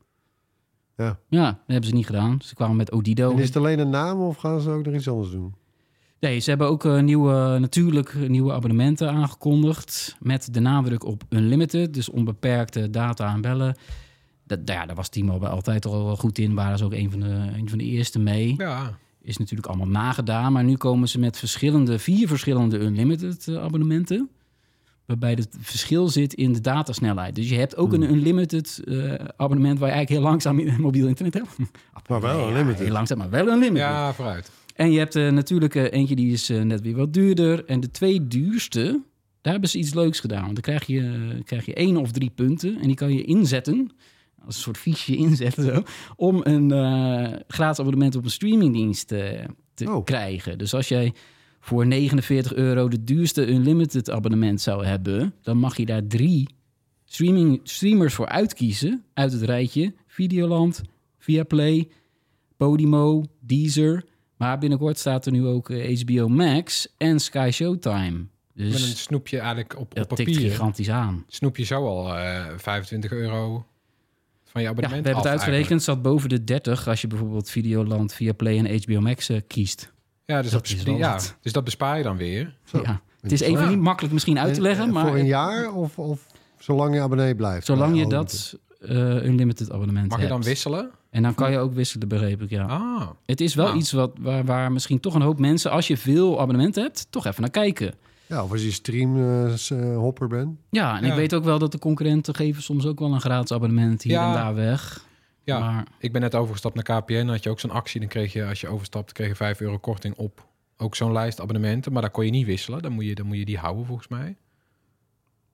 [0.98, 1.20] Ja.
[1.30, 2.42] Ja, dat hebben ze niet gedaan.
[2.42, 3.32] Ze kwamen met Odido.
[3.32, 5.54] En is het alleen een naam of gaan ze ook nog iets anders doen?
[6.22, 10.16] Nee, ze hebben ook eh, nieuwe, natuurlijk nieuwe abonnementen aangekondigd.
[10.20, 13.76] Met de nadruk op unlimited, dus onbeperkte data en bellen.
[14.44, 16.54] Dat, ja, daar was T-Mobile altijd al wel goed in.
[16.54, 17.26] Waren ze ook een van de,
[17.58, 18.54] een van de eerste mee.
[18.58, 20.52] Ja, Is natuurlijk allemaal nagedaan.
[20.54, 24.30] Maar nu komen ze met verschillende, vier verschillende unlimited eh, abonnementen.
[25.06, 27.36] Waarbij het verschil zit in de datasnelheid.
[27.36, 31.08] Dus je hebt ook een unlimited eh, abonnement waar je eigenlijk heel langzaam in- mobiel
[31.08, 31.50] internet hebt.
[32.08, 32.80] Maar wel Ja, unlimited.
[32.80, 33.78] Heel langzaam, maar wel unlimited.
[33.78, 34.52] ja vooruit.
[34.82, 37.66] En je hebt eh, natuurlijk eh, eentje die is eh, net weer wat duurder.
[37.66, 39.02] En de twee duurste,
[39.42, 40.42] Daar hebben ze iets leuks gedaan.
[40.42, 43.92] Want dan krijg je, krijg je één of drie punten en die kan je inzetten,
[44.46, 45.84] als een soort fiche inzetten, zo,
[46.16, 46.70] om een
[47.48, 49.46] gratis abonnement op een streamingdienst te
[49.86, 50.06] Oh.
[50.06, 50.58] krijgen.
[50.58, 51.14] Dus als jij
[51.60, 56.48] voor 49 euro de duurste unlimited abonnement zou hebben, dan mag je daar drie
[57.06, 60.82] streaming, streamers voor uitkiezen uit het rijtje Videoland,
[61.18, 61.88] Viaplay,
[62.58, 64.10] Podimo, Deezer.
[64.42, 68.12] Maar binnenkort staat er nu ook eh, HBO Max en Sky Showtime.
[68.54, 70.50] Met een Dus snoepje eigenlijk op, op dat tikt papier.
[70.50, 71.24] gigantisch aan.
[71.28, 73.66] Snoep je zo al eh 25 euro
[74.46, 77.08] van je Ja, we abonnement hebben het af uitgerekend, zat boven de 30 als je
[77.08, 79.92] bijvoorbeeld Videoland, Viaplay en HBO Max eh, kiest.
[80.26, 82.58] Ja, dus Dat dat, ja, dus dat bespaar je dan weer.
[82.66, 82.82] Zo.
[82.84, 83.02] Ja.
[83.22, 83.70] Het is even Ja.
[83.70, 86.26] niet makkelijk misschien uit te En, leggen, eh, maar Voor een jaar of, of
[86.60, 87.66] zolang je abonnee blijft?
[87.66, 90.36] zolang je Ja, dat eh, unlimited abonnement Mag je hebt.
[90.36, 90.92] dan wisselen?
[91.12, 92.66] En dan kan je ook wisselen, begreep ik, ja.
[92.66, 93.76] Ah, Het is wel Ah.
[93.78, 97.26] iets wat, waar, waar misschien toch een hoop mensen, als je veel abonnementen hebt, toch
[97.26, 97.94] even naar kijken.
[98.28, 100.58] Ja, of als je streamhopper bent.
[100.70, 101.10] Ja, en Ja.
[101.12, 104.12] ik weet ook wel dat de concurrenten geven soms ook wel een gratis abonnement hier
[104.14, 104.28] Ja.
[104.28, 105.06] en daar weg.
[105.44, 105.60] ja.
[105.60, 107.14] Maar Ik ben net overgestapt naar KPN.
[107.14, 108.00] Dan had je ook zo'n actie.
[108.00, 110.46] Dan kreeg je, als je overstapt, kreeg je 5 euro korting op
[110.78, 111.92] ook zo'n lijst abonnementen.
[111.92, 112.82] Maar daar kon je niet wisselen.
[112.82, 114.36] Dan moet je, dan moet je die houden, volgens mij.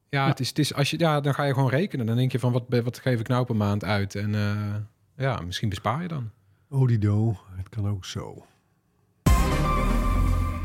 [0.10, 0.28] Ja, Ja.
[0.28, 2.05] Het is, het is, als je, ja, dan ga je gewoon rekenen.
[2.05, 4.16] Dan denk je van, wat, wat geef ik nou per maand uit?
[4.16, 4.76] En eh,
[5.18, 6.30] ja, misschien bespaar je dan.
[6.70, 8.45] Odido, het kan ook zo.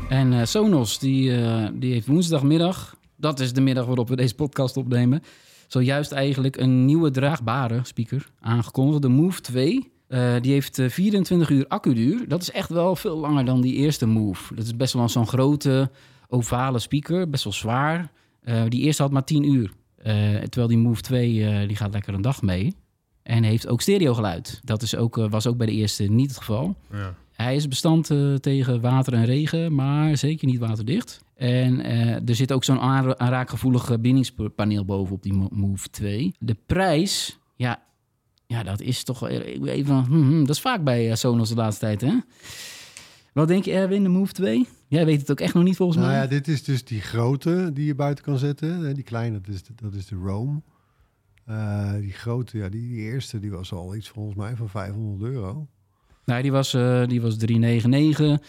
[0.09, 4.35] En eh, Sonos, die, eh, die heeft woensdagmiddag, dat is de middag waarop we deze
[4.35, 5.23] podcast opnemen,
[5.67, 9.01] zojuist eigenlijk een nieuwe draagbare speaker aangekondigd.
[9.01, 9.91] De Move 2.
[10.07, 12.27] Eh, die heeft eh, 24 uur accuduur.
[12.27, 14.55] Dat is echt wel veel langer dan die eerste Move.
[14.55, 15.91] Dat is best wel zo'n grote
[16.27, 18.11] ovale speaker, best wel zwaar.
[18.43, 19.71] Eh, die eerste had maar 10 uur.
[19.95, 22.75] Eh, terwijl die Move 2, eh, die gaat lekker een dag mee.
[23.23, 24.59] En heeft ook stereogeluid.
[24.63, 26.75] Dat is ook, eh, was ook bij de eerste niet het geval.
[26.91, 27.15] Ja.
[27.33, 31.21] Hij is bestand eh, tegen water en regen, maar zeker niet waterdicht.
[31.35, 36.33] En eh, er zit ook zo'n aanra- aanraakgevoelig bindingspaneel bovenop die Mo- Move 2.
[36.39, 37.81] De prijs, ja,
[38.47, 39.95] ja dat is toch even...
[40.03, 42.13] hmm, dat is vaak bij Sonos de laatste tijd, hè?
[43.33, 44.67] Wat denk je, Erwin, de Move 2?
[44.87, 46.19] Jij weet het ook echt nog niet, volgens Nou mij.
[46.21, 48.93] ja, dit is dus die grote die je buiten kan zetten.
[48.93, 50.61] Die kleine, dat is de, dat is de Rome.
[51.45, 55.31] Eh, die grote, ja, die, die eerste, die was al iets volgens mij van 500
[55.33, 55.67] euro.
[56.25, 58.47] Nou, die was, eh die was 399.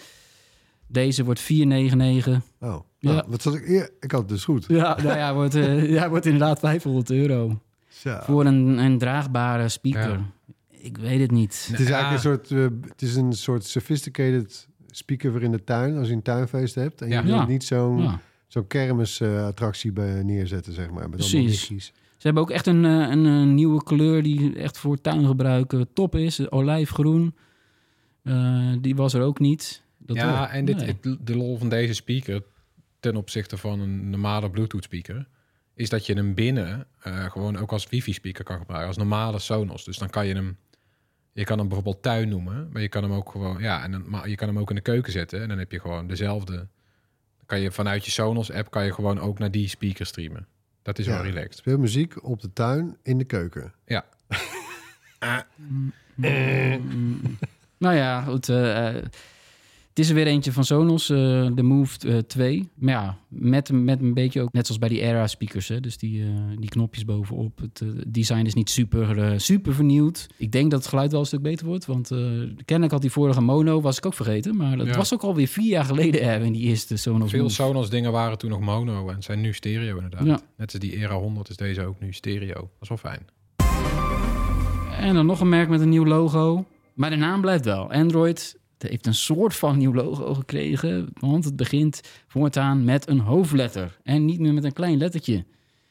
[0.86, 2.40] Deze wordt 499.
[2.60, 3.12] Oh, Ja.
[3.12, 4.64] nou, wat zat ik, eer- ik had het dus goed.
[4.68, 7.60] Ja, nou ja, wordt, eh, ja, wordt inderdaad 500 euro.
[7.88, 8.18] Zo.
[8.22, 10.10] Voor een, een draagbare speaker.
[10.10, 10.32] Ja.
[10.70, 11.66] Ik weet het niet.
[11.70, 11.94] Het is Ja.
[11.94, 12.50] eigenlijk een soort,
[12.82, 16.74] eh, het is een soort sophisticated speaker voor in de tuin, als je een tuinfeest
[16.74, 17.00] hebt.
[17.02, 17.46] En je wilt Ja.
[17.46, 18.20] niet zo'n Ja.
[18.48, 21.08] zo'n kermisattractie bij neerzetten, zeg maar.
[21.08, 21.92] Met allemaal Precies.
[22.16, 26.14] Ze hebben ook echt een, eh, een, eh, nieuwe kleur die echt voor tuingebruik top
[26.14, 26.50] is.
[26.50, 27.34] Olijfgroen.
[28.22, 29.82] Eh, die was er ook niet.
[29.98, 30.86] Dat ja, en dit, nee.
[30.86, 32.42] het- de lol van deze speaker
[33.00, 35.26] ten opzichte van een normale Bluetooth speaker
[35.74, 39.84] is dat je hem binnen gewoon ook als wifi speaker kan gebruiken, als normale Sonos.
[39.84, 40.56] Dus dan kan je hem,
[41.32, 44.04] je kan hem bijvoorbeeld tuin noemen, maar je kan hem ook gewoon, ja, en dan,
[44.10, 46.52] maar je kan hem ook in de keuken zetten en dan heb je gewoon dezelfde.
[47.36, 50.46] Dan kan je vanuit je Sonos app kan je gewoon ook naar die speaker streamen.
[50.84, 51.12] Dat is Ja.
[51.12, 51.56] wel relaxed.
[51.56, 53.72] Speel muziek op de tuin in de keuken.
[53.86, 54.04] Ja.
[57.78, 58.48] Nou ja, goed.
[58.48, 58.94] eh,
[59.94, 61.16] het is er weer eentje van Sonos, eh,
[61.54, 62.68] de Move eh, 2.
[62.74, 65.68] Maar ja, met, met een beetje ook, net zoals bij die Era speakers.
[65.68, 66.28] Hè, dus die, eh,
[66.58, 67.58] die knopjes bovenop.
[67.60, 70.26] Het eh, design is niet super, eh, super vernieuwd.
[70.36, 71.86] Ik denk dat het geluid wel een stuk beter wordt.
[71.86, 72.18] Want eh
[72.64, 74.56] kennelijk had die vorige mono, was ik ook vergeten.
[74.56, 74.96] Maar dat Ja.
[74.96, 77.54] was ook alweer vier jaar geleden, Erwin, die eerste Sonos Veel Move.
[77.54, 80.26] Sonos dingen waren toen nog mono en zijn nu stereo inderdaad.
[80.26, 80.40] Ja.
[80.56, 82.54] Net als die Era 100 is deze ook nu stereo.
[82.54, 83.20] Dat is wel fijn.
[85.00, 86.64] En dan nog een merk met een nieuw logo.
[86.94, 87.92] Maar de naam blijft wel.
[87.92, 88.58] Android
[88.88, 91.08] heeft een soort van nieuw logo gekregen.
[91.20, 93.98] Want het begint voortaan met een hoofdletter.
[94.02, 95.44] En niet meer met een klein lettertje.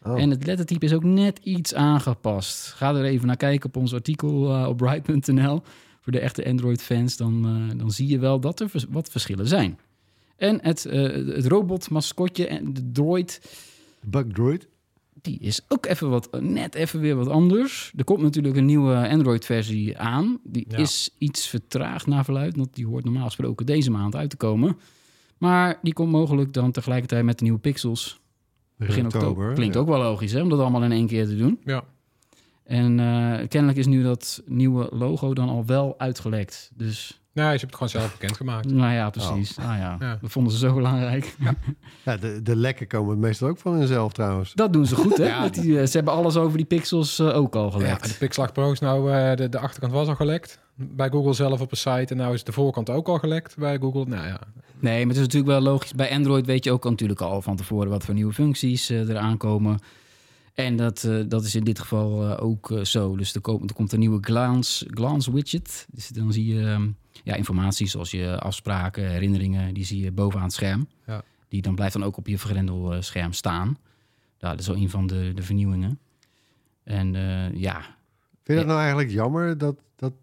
[0.03, 0.21] Oh.
[0.21, 2.67] En het lettertype is ook net iets aangepast.
[2.67, 5.61] Ga er even naar kijken op ons artikel eh, op bright.nl.
[6.01, 7.17] Voor de echte Android-fans.
[7.17, 9.79] Dan, eh, dan zie je wel dat er vers- wat verschillen zijn.
[10.35, 11.01] En het, eh
[11.35, 13.41] het robot-mascotje en de droid
[14.01, 14.67] Bug Droid.
[15.23, 17.93] Die is ook even wat, net even weer wat anders.
[17.97, 20.39] Er komt natuurlijk een nieuwe Android-versie aan.
[20.43, 20.77] Die Ja.
[20.77, 24.77] is iets vertraagd naar verluid, want die hoort normaal gesproken deze maand uit te komen.
[25.37, 28.19] Maar die komt mogelijk dan tegelijkertijd met de nieuwe Pixels.
[28.77, 29.53] Begin oktober.
[29.53, 29.79] Klinkt ja.
[29.81, 31.59] ook wel logisch, hè, om dat allemaal in één keer te doen.
[31.63, 31.83] Ja.
[32.63, 36.71] En eh, kennelijk is nu dat nieuwe logo dan al wel uitgelekt.
[36.75, 38.71] Dus, Nou, ze hebben het gewoon zelf bekendgemaakt.
[38.71, 39.57] nou ja, precies.
[39.57, 40.17] Nou ja, Ja.
[40.21, 41.35] dat vonden ze zo belangrijk.
[42.05, 44.53] Ja, de, de lekken komen meestal ook van hunzelf trouwens.
[44.53, 45.25] Dat doen ze goed, hè?
[45.33, 45.49] Ja.
[45.49, 48.01] Die, eh, ze hebben alles over die Pixels eh, ook al Ja, gelekt.
[48.03, 50.59] en de Pixlach Pro is nou, eh, de, de achterkant was al gelekt.
[50.75, 52.05] bij Google zelf op een site.
[52.13, 54.05] En nou is de voorkant ook al gelekt bij Google.
[54.05, 54.39] Nou ja,
[54.79, 55.93] Nee, maar het is natuurlijk wel logisch.
[55.93, 59.79] Bij Android weet je ook natuurlijk al van tevoren wat voor nieuwe functies er aankomen.
[60.53, 63.15] En dat, eh, dat is in dit geval eh, ook eh, zo.
[63.15, 65.85] Dus er, komt er komt een nieuwe glance, glance widget.
[65.91, 66.89] Dus dan zie je ehm,
[67.23, 70.87] ja, informatie zoals je afspraken, herinneringen, die zie je bovenaan het scherm.
[71.05, 71.23] Ja.
[71.47, 73.77] Die dan blijft dan ook op je vergrendelscherm staan.
[74.37, 75.99] Ja, dat is wel een van de, de vernieuwingen.
[76.83, 77.13] En
[77.57, 77.81] ja,
[78.43, 80.13] Vind je dat nou eigenlijk jammer dat, dat,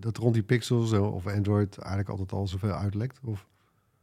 [0.00, 3.20] dat rond die pixels of Android eigenlijk altijd al zoveel uitlekt?
[3.24, 3.46] Of...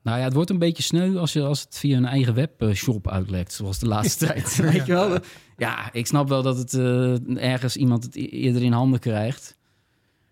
[0.03, 3.07] Nou ja, het wordt een beetje sneu als, je, als het via een eigen webshop
[3.07, 4.55] uitlekt, zoals de laatste tijd.
[4.55, 5.17] Weet je wel?
[5.57, 9.57] Ja, ik snap wel dat het eh, ergens iemand het eerder in handen krijgt.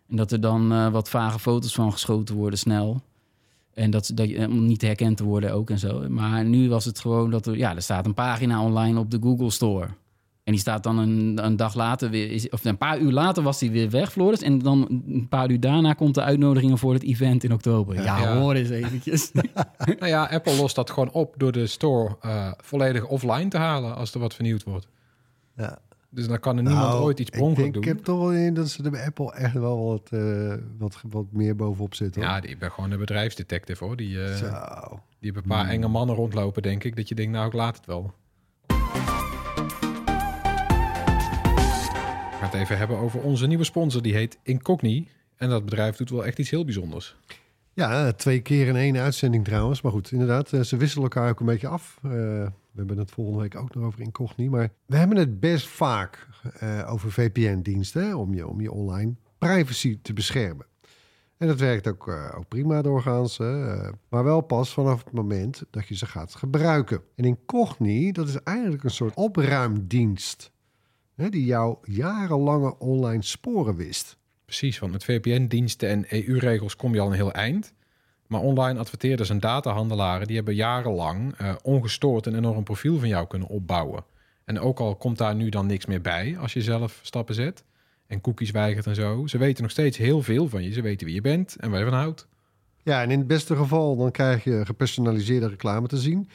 [0.09, 3.01] En dat er dan eh, wat vage foto's van geschoten worden snel.
[3.73, 6.09] En dat, dat je, om niet herkend te worden ook en zo.
[6.09, 9.19] Maar nu was het gewoon dat er, ja, er staat een pagina online op de
[9.21, 9.87] Google Store.
[10.43, 13.43] En die staat dan een, een dag later weer, is- of een paar uur later
[13.43, 14.41] was die weer weg, Floris.
[14.41, 17.95] En dan een paar uur daarna komt de uitnodiging voor het event in oktober.
[17.95, 18.37] Ja, Ja.
[18.37, 19.31] hoor eens eventjes.
[19.99, 23.95] nou ja, Apple lost dat gewoon op door de store eh, volledig offline te halen
[23.95, 24.87] als er wat vernieuwd wordt.
[25.55, 25.79] Ja.
[26.09, 27.73] Dus dan kan er niemand Nou, ooit iets per doen.
[27.73, 31.01] ik heb toch wel in dat ze er bij Apple echt wel wat, eh, wat,
[31.09, 32.21] wat meer bovenop zitten.
[32.21, 32.31] hoor.
[32.31, 33.95] Ja, die- ik ben gewoon een bedrijfsdetective hoor.
[33.95, 34.45] Die, eh, Zo.
[35.19, 36.95] die hebben een paar enge mannen rondlopen, denk ik.
[36.95, 38.13] Dat je denkt, nou, ik laat het wel.
[42.53, 44.01] Even hebben over onze nieuwe sponsor.
[44.01, 45.07] Die heet Incogni.
[45.35, 47.15] En dat bedrijf doet wel echt iets heel bijzonders.
[47.73, 49.81] Ja, twee keer in één uitzending trouwens.
[49.81, 51.99] Maar goed, inderdaad, eh, ze wisselen elkaar ook een beetje af.
[52.03, 54.49] Eh, we hebben het volgende week ook nog over Incogni.
[54.49, 56.27] Maar we hebben het best vaak
[56.59, 58.17] eh, over VPN-diensten...
[58.17, 60.65] Om, je, om je online privacy te beschermen.
[61.37, 63.37] En dat werkt ook, ook prima doorgaans.
[64.09, 67.01] maar wel pas vanaf het moment dat je ze gaat gebruiken.
[67.15, 70.51] En Incogni, dat is eigenlijk een soort opruimdienst...
[71.15, 74.17] Hè, die jouw jarenlange online sporen wist.
[74.45, 77.73] Precies, want met VPN-diensten en EU-regels kom je al een heel eind.
[78.27, 80.27] Maar online adverteerders en datahandelaren...
[80.27, 84.03] die hebben jarenlang eh, ongestoord een enorm profiel van jou kunnen opbouwen.
[84.45, 87.63] En ook al komt daar nu dan niks meer bij als je zelf stappen zet...
[88.07, 89.27] en cookies weigert en zo...
[89.27, 90.71] ze weten nog steeds heel veel van je.
[90.71, 92.27] Ze weten wie je bent en waar je van houdt.
[92.83, 96.29] Ja, en in het beste geval dan krijg je gepersonaliseerde reclame te zien.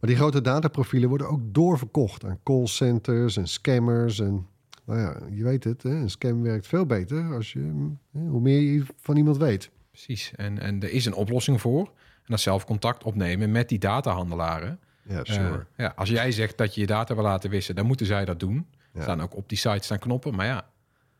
[0.00, 4.20] Maar die grote dataprofielen worden ook doorverkocht aan callcenters en scammers.
[4.20, 4.46] En
[4.84, 8.40] nou ja, je weet het, hè, een scam werkt veel beter als je, hè, hoe
[8.40, 9.70] meer je van iemand weet.
[9.90, 11.80] Precies, en, en er is een oplossing voor.
[12.16, 14.78] En dat zelf contact opnemen met die datahandelaren.
[15.08, 15.66] Ja, Eh, sure.
[15.76, 17.74] ja, als jij zegt dat je je data wil laten wissen...
[17.74, 18.54] dan moeten zij dat doen.
[18.54, 18.86] Ja.
[18.92, 20.68] Er staan ook op die site staan knoppen, maar ja...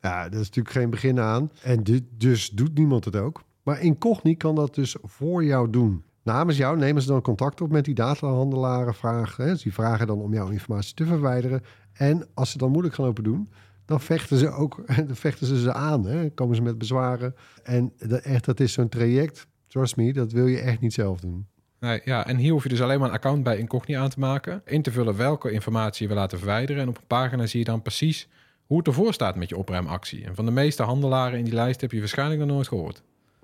[0.00, 1.50] Ja, dat is natuurlijk geen begin aan.
[1.62, 3.42] En du- dus doet niemand het ook.
[3.62, 6.04] Maar Incogni kan dat dus voor jou doen.
[6.26, 8.94] Namens jou nemen ze dan contact op met die datahandelaren.
[8.94, 11.62] Vragen, hè, die vragen dan om jouw informatie te verwijderen.
[11.92, 13.50] En als ze dan moeilijk gaan lopen doen,
[13.84, 16.06] dan vechten ze ook dan vechten ze ze aan.
[16.06, 16.30] Hè.
[16.30, 17.34] Komen ze met bezwaren.
[17.62, 19.46] En dat, echt, dat is zo'n traject.
[19.66, 21.46] Trust me, dat wil je echt niet zelf doen.
[21.80, 24.20] Nee, ja, en hier hoef je dus alleen maar een account bij Incogni aan te
[24.20, 24.62] maken.
[24.64, 26.82] In te vullen welke informatie je wil laten verwijderen.
[26.82, 28.28] En op een pagina zie je dan precies
[28.66, 30.24] hoe het ervoor staat met je opruimactie.
[30.24, 33.02] En van de meeste handelaren in die lijst heb je waarschijnlijk nog nooit gehoord.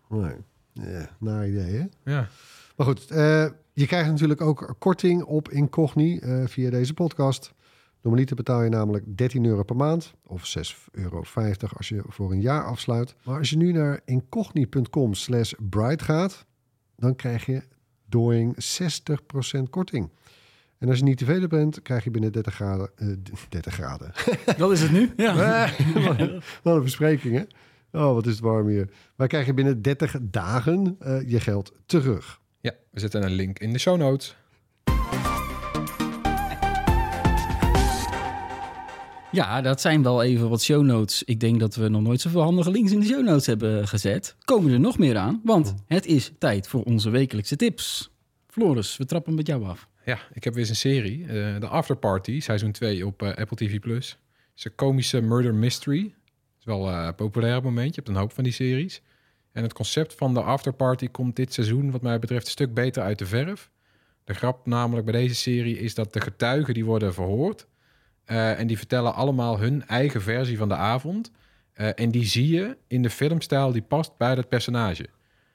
[0.08, 0.34] Nee.
[0.72, 2.12] Ja, naar idee, hè?
[2.12, 2.28] Ja,
[2.76, 7.54] Maar goed, eh, je krijgt natuurlijk ook korting op Incogni eh, via deze podcast.
[8.00, 11.24] Normaliter betaal je namelijk 13 euro per maand of 6,50 euro
[11.76, 13.14] als je voor een jaar afsluit.
[13.24, 16.46] Maar als je nu naar incogni.com slash bright gaat,
[16.96, 17.62] dan krijg je
[18.06, 18.56] doing
[19.58, 20.10] 60% korting.
[20.78, 22.90] En als je niet tevreden bent, krijg je binnen 30 graden...
[22.96, 23.06] eh,
[23.48, 24.12] 30 graden.
[24.56, 25.12] Dat is het nu?
[25.16, 25.68] Ja.
[26.62, 27.44] Wat een verspreking, hè?
[28.00, 28.90] Oh, wat is het warm hier.
[29.16, 30.96] Maar krijg je binnen 30 dagen
[31.26, 32.40] je geld terug.
[32.62, 34.36] Ja we zetten een link in de show notes.
[39.32, 41.22] Ja, dat zijn wel even wat show notes.
[41.22, 44.36] Ik denk dat we nog nooit zoveel handige links in de show notes hebben gezet.
[44.44, 48.10] Komen er nog meer aan, want het is tijd voor onze wekelijkse tips.
[48.46, 49.88] Floris, we trappen met jou af.
[50.04, 51.26] Ja, ik heb weer eens een serie.
[51.26, 53.78] eh de After Party, seizoen 2 op eh, Apple TV+.
[53.78, 54.08] Plus.
[54.08, 56.00] Het is een komische murder mystery.
[56.02, 57.88] Het is wel eh, populair op het moment.
[57.88, 59.02] Je hebt een hoop van die series.
[59.52, 62.74] En het concept van de After Party komt dit seizoen wat mij betreft een stuk
[62.74, 63.70] beter uit de verf.
[64.24, 67.66] De grap namelijk bij deze serie is dat de getuigen die worden verhoord...
[68.24, 71.30] eh, en die vertellen allemaal hun eigen versie van de avond.
[71.72, 75.06] Eh, en die zie je in de filmstijl die past bij dat personage.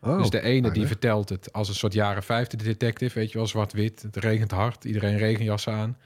[0.02, 3.38] Oh, dus de ene die vertelt het als een soort jaren 50 detective, weet je
[3.38, 4.02] wel, zwart-wit.
[4.02, 5.98] Het regent hard, iedereen regenjassen aan.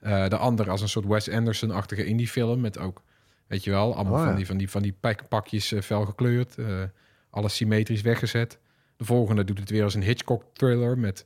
[0.00, 3.02] Eh, de ander als een soort Wes Anderson-achtige indie-film met ook,
[3.46, 4.26] weet je wel, allemaal Oh, ja.
[4.26, 6.56] van die, van die, van die pak- pakjes fel gekleurd.
[7.30, 8.58] Alles symmetrisch weggezet.
[8.96, 11.24] De volgende doet het weer als een Hitchcock-thriller met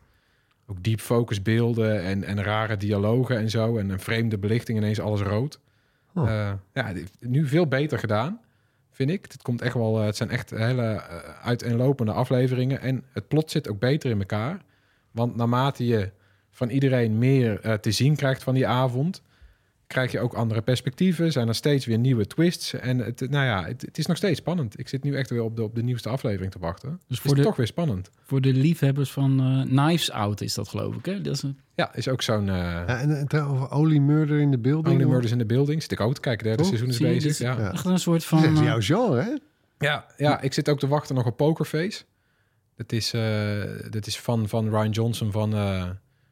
[0.66, 3.78] ook deep focus beelden en, en rare dialogen en zo.
[3.78, 5.60] En een vreemde belichting, ineens alles rood.
[6.14, 6.30] Oh.
[6.30, 8.40] Eh, ja, nu veel beter gedaan.
[8.90, 9.26] vind ik.
[9.32, 12.80] Het, komt echt wel, eh, het zijn echt hele eh, uiteenlopende afleveringen.
[12.80, 14.60] En het plot zit ook beter in elkaar.
[15.10, 16.10] Want naarmate je
[16.50, 19.22] van iedereen meer te zien krijgt van die avond...
[19.86, 21.32] krijg je ook andere perspectieven.
[21.32, 22.72] Zijn er steeds weer nieuwe twists.
[22.74, 24.78] En het, nou ja, het, het is nog steeds spannend.
[24.78, 27.00] Ik zit nu echt weer op de, op de nieuwste aflevering te wachten.
[27.08, 28.10] Dus voor het is de- toch weer spannend.
[28.22, 31.04] Voor de liefhebbers van eh, Knives Out is dat geloof ik.
[31.04, 31.20] Hè?
[31.20, 32.48] Dat is een, Ja, is ook zo'n...
[32.48, 34.94] eh Ja, en, en trouwens, over Only Murder in the Building.
[34.94, 35.82] Only Murders in the Building.
[35.82, 36.44] Zit ik ook te kijken.
[36.46, 37.22] Derde Oh, seizoen is bezig.
[37.22, 37.58] dit- Ja.
[37.58, 37.72] Ja.
[37.72, 38.52] echt een soort Dat van...
[38.52, 39.30] is eh, jouw genre, hè?
[39.78, 42.02] Ja, ja, ik zit ook te wachten nog op Pokerface.
[42.76, 45.88] Dat is, eh dat is van, van Ryan Johnson van, eh,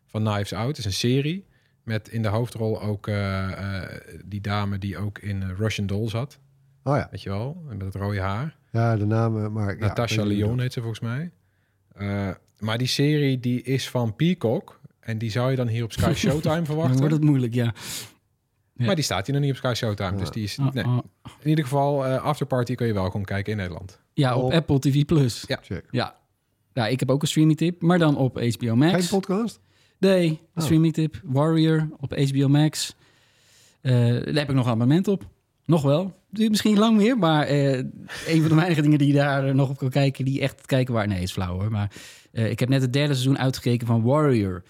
[0.07, 0.69] van Knives Out.
[0.69, 1.45] Het is een serie
[1.85, 6.09] met in de hoofdrol ook eh, eh, die dame die ook in eh, Russian Doll
[6.09, 6.39] zat.
[6.85, 7.62] Oh ja, Weet je wel?
[7.68, 8.57] Met het rode haar.
[8.72, 9.53] ja de namen.
[9.53, 11.30] Maar, ja, Natasha wie Lyon heet ze volgens mij.
[11.95, 12.28] Eh,
[12.59, 14.80] maar die serie die is van Peacock.
[15.01, 16.99] En die zou je dan hier op Sky Showtime dan verwachten.
[16.99, 17.64] wordt het moeilijk, ja.
[18.74, 18.85] ja.
[18.87, 20.11] Maar die staat hier nog niet op Sky Showtime.
[20.11, 20.16] Ja.
[20.16, 20.59] Dus die is...
[20.59, 20.85] Ah, Nee.
[20.85, 20.99] ah.
[21.41, 24.01] In ieder geval, eh Afterparty kun je wel gewoon kijken in Nederland.
[24.12, 25.05] ja, op Op- Apple TV+.
[25.05, 25.45] Plus.
[25.47, 25.59] Ja.
[25.62, 25.85] Check.
[25.91, 26.16] Ja.
[26.72, 28.93] ja, ik heb ook een streaming tip, maar dan op HBO Max.
[28.93, 29.61] Geen podcast?
[30.03, 30.63] Nee, een Oh.
[30.63, 31.21] streaming tip.
[31.25, 32.95] Warrior op HBO Max.
[33.81, 35.27] Eh, daar heb ik nog een abonnement op.
[35.65, 36.15] Nog wel.
[36.31, 37.73] Duurt misschien lang meer, maar eh,
[38.27, 40.67] een van de weinige dingen die je daar eh, nog op kan kijken, die echt
[40.67, 41.09] kijken waar.
[41.09, 41.71] Nee, is flauw hoor.
[41.71, 41.91] Maar
[42.33, 44.63] ik heb net het derde seizoen uitgekeken van Warrior.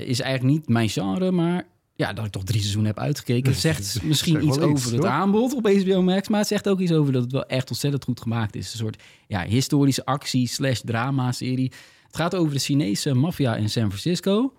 [0.00, 4.02] Is eigenlijk niet mijn genre, maar ja, dat ik toch drie seizoenen heb uitgekeken, zegt
[4.02, 6.28] misschien Zegt wel iets iets, over het aanbod op HBO Max.
[6.28, 8.72] Maar het zegt ook iets over dat het wel echt ontzettend goed gemaakt is.
[8.72, 11.72] Een soort ja, historische actie slash drama serie.
[12.14, 14.52] Het gaat over de Chinese maffia in San Francisco.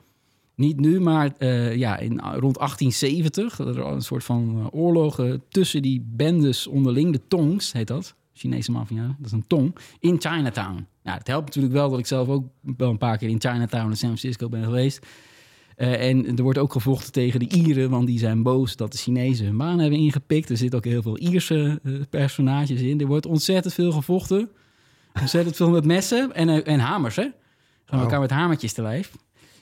[0.56, 3.60] Niet nu, maar eh, ja, in, rond 1870.
[3.60, 7.12] Er een soort van eh, oorlogen tussen die bendes onderling.
[7.12, 8.16] De Tongs heet dat.
[8.34, 9.76] Chinese maffia, dat is een tong.
[9.99, 10.88] In Chinatown.
[11.03, 12.45] Nou, het helpt natuurlijk wel dat ik zelf ook
[12.78, 15.06] wel een paar keer in Chinatown en San Francisco ben geweest.
[15.76, 18.97] Eh, en er wordt ook gevochten tegen de Ieren, want die zijn boos dat de
[18.97, 20.49] Chinezen hun baan hebben ingepikt.
[20.49, 22.99] Er zitten ook heel veel Ierse personages in.
[22.99, 24.49] Er wordt ontzettend veel gevochten.
[25.20, 27.28] Ontzettend veel met messen en, en hamers, hè?
[27.86, 28.01] Gaan we Oh.
[28.01, 29.11] elkaar met hamertjes te lijf.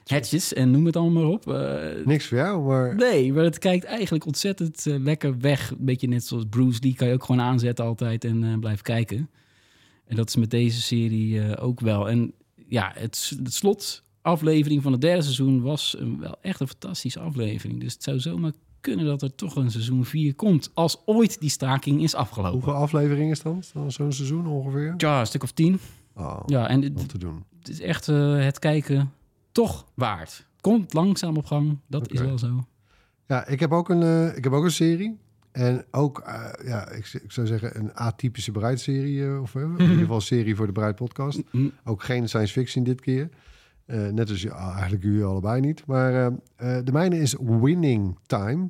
[0.06, 1.48] Hatches en noem het allemaal maar op.
[1.52, 2.96] Eh, Niks voor jou, maar...
[2.96, 5.70] nee, maar het kijkt eigenlijk ontzettend eh, lekker weg.
[5.70, 8.84] Een beetje net zoals Bruce Lee kan je ook gewoon aanzetten altijd en eh, blijven
[8.84, 9.30] kijken.
[10.06, 12.10] En dat is met deze serie eh, ook wel.
[12.10, 12.34] En
[12.68, 17.80] ja, het, het slotaflevering van het derde seizoen was een, wel echt een fantastische aflevering.
[17.80, 18.52] Dus het zou zomaar
[18.82, 20.70] kunnen dat er toch een seizoen 4 komt.
[20.74, 22.52] Als ooit die staking is afgelopen.
[22.54, 23.64] Hoeveel afleveringen is dan?
[23.74, 24.94] dan zo'n seizoen ongeveer?
[24.98, 25.80] Ja, een stuk of tien.
[26.16, 27.44] Oh, Ja, en het, te doen.
[27.60, 29.12] het is echt eh, het kijken
[29.52, 30.48] toch waard.
[30.62, 32.64] Komt langzaam op gang, dat is wel zo.
[33.28, 35.18] Ja, ik heb ook een, eh, ik heb ook een serie.
[35.52, 39.40] En ook, eh, ja, ik, zou zeggen een atypische bruidserie.
[39.40, 41.42] of in ieder geval een serie voor de Bruid podcast.
[41.52, 43.30] Mm, Ook geen science fiction dit keer.
[43.86, 45.86] Net als ja, eigenlijk u allebei niet.
[45.86, 48.70] Maar de mijne is Winning Time.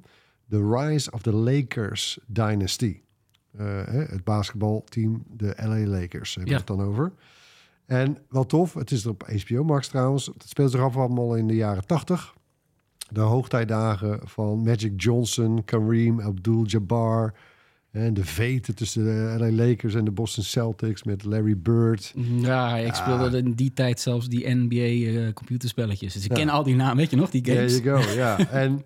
[0.49, 3.02] The Rise of the Lakers Dynasty.
[3.57, 6.65] Eh, het basketbalteam, de LA Lakers, hebben we Ja.
[6.67, 7.11] het dan over.
[7.85, 10.25] En wel tof, het is er op HBO Max trouwens.
[10.25, 12.33] Het speelt zich af allemaal in de jaren 80.
[13.09, 17.33] De hoogtijdagen van Magic Johnson, Kareem Abdul-Jabbar...
[17.91, 22.13] En de veten tussen de LA Lakers en de Boston Celtics met Larry Bird.
[22.39, 26.13] Ja, ik speelde in die tijd zelfs die NBA-computerspelletjes.
[26.13, 26.35] dus ik Ja.
[26.37, 27.77] ken al die namen, weet je nog, die There games?
[27.83, 28.49] you go, ja.
[28.49, 28.81] en,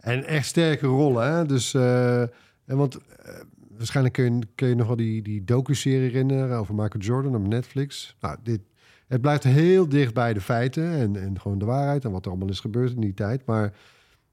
[0.00, 1.46] en echt sterke rollen, hè.
[1.46, 3.34] Dus, eh, en want eh,
[3.76, 7.46] waarschijnlijk kun je, kun je nog wel die, die docu-serie herinneren over Michael Jordan op
[7.46, 8.16] Netflix.
[8.20, 8.60] Nou, dit,
[9.06, 12.30] het blijft heel dicht bij de feiten en, en gewoon de waarheid en wat er
[12.30, 13.46] allemaal is gebeurd in die tijd.
[13.46, 13.74] Maar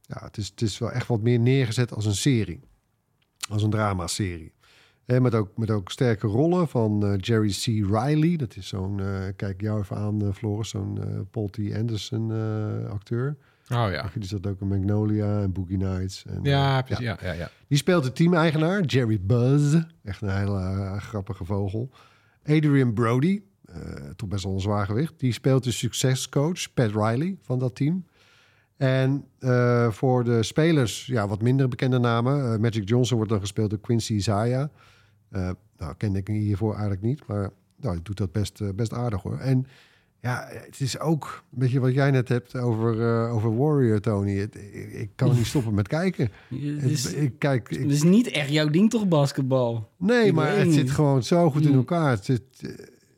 [0.02, 2.60] ja, het is, het is wel echt wat meer neergezet als een serie.
[3.50, 4.54] Als een dramaserie.
[5.06, 7.66] En met ook, met ook sterke rollen van eh, Jerry C.
[7.66, 8.36] Riley.
[8.36, 11.00] Dat is zo'n, eh, kijk jou even aan, eh, Floris, zo'n
[11.32, 11.58] Paul T.
[11.74, 12.32] Anderson
[12.90, 13.38] acteur.
[13.74, 14.10] Oh ja.
[14.14, 16.26] Die zat ook in Magnolia en Boogie Nights.
[16.26, 17.06] En, Ja, eh, precies.
[17.06, 17.50] Ja, ja, ja.
[17.68, 19.76] Die speelt de teameigenaar, Jerry Buzz.
[20.04, 21.90] Echt een hele eh, grappige vogel.
[22.46, 23.76] Adrian Brody, eh,
[24.16, 25.20] toch best wel een zwaar gewicht.
[25.20, 28.06] Die speelt de succescoach, Pat Riley, van dat team.
[28.78, 29.26] En
[29.90, 32.62] voor de spelers, ja, wat minder bekende namen.
[32.62, 34.68] Magic Johnson wordt dan gespeeld door Quincy Isaiah.
[35.78, 39.38] Nou, kende ik hiervoor eigenlijk niet, maar nou, doet dat best, best aardig hoor.
[39.38, 39.66] En
[40.24, 44.38] ja, het is ook een beetje wat jij net hebt over, eh, over Warrior, Tony.
[44.38, 46.32] Het- ik, ik kan niet stoppen met kijken.
[46.50, 49.90] Het is, Het- ik kijk, ik- het is niet echt jouw ding toch, basketbal?
[49.98, 50.74] nee, ik maar het niet.
[50.76, 51.78] zit gewoon zo goed in Mm.
[51.78, 52.10] elkaar.
[52.10, 52.42] Het zit,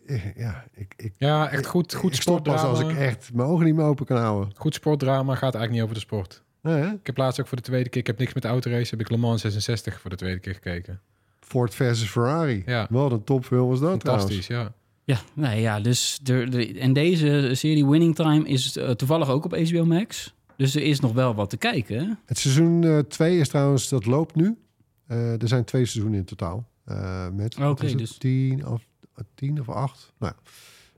[0.05, 3.07] eh, ja, ik, ik, Ja, echt goed, goed ik stop pas als ik sportdrama.
[3.09, 4.53] echt mijn ogen niet meer open kan houden.
[4.55, 6.43] Goed sportdrama gaat eigenlijk niet over de sport.
[6.61, 6.83] Nee?
[6.83, 9.09] Ik heb laatst ook voor de tweede keer, ik heb niks met autorace, heb ik
[9.09, 10.99] Le Mans 66 voor de tweede keer gekeken.
[11.39, 12.63] Ford versus Ferrari.
[12.65, 12.87] Ja.
[12.89, 14.73] Wat een topfilm was dat Fantastisch, ja.
[15.05, 19.45] Ja, nee, ja, dus de, de, en deze serie Winning Time is eh, toevallig ook
[19.45, 20.33] op HBO Max.
[20.57, 21.99] Dus er is nog wel wat te kijken.
[21.99, 22.11] hè?
[22.25, 24.57] Het seizoen 2 is trouwens, dat loopt nu.
[25.07, 26.67] Eh, er zijn twee seizoenen in totaal.
[26.85, 28.87] Eh, met Oké, wat is het, dus- tien, of,
[29.35, 30.13] tien of acht.
[30.19, 30.51] Nou, ja.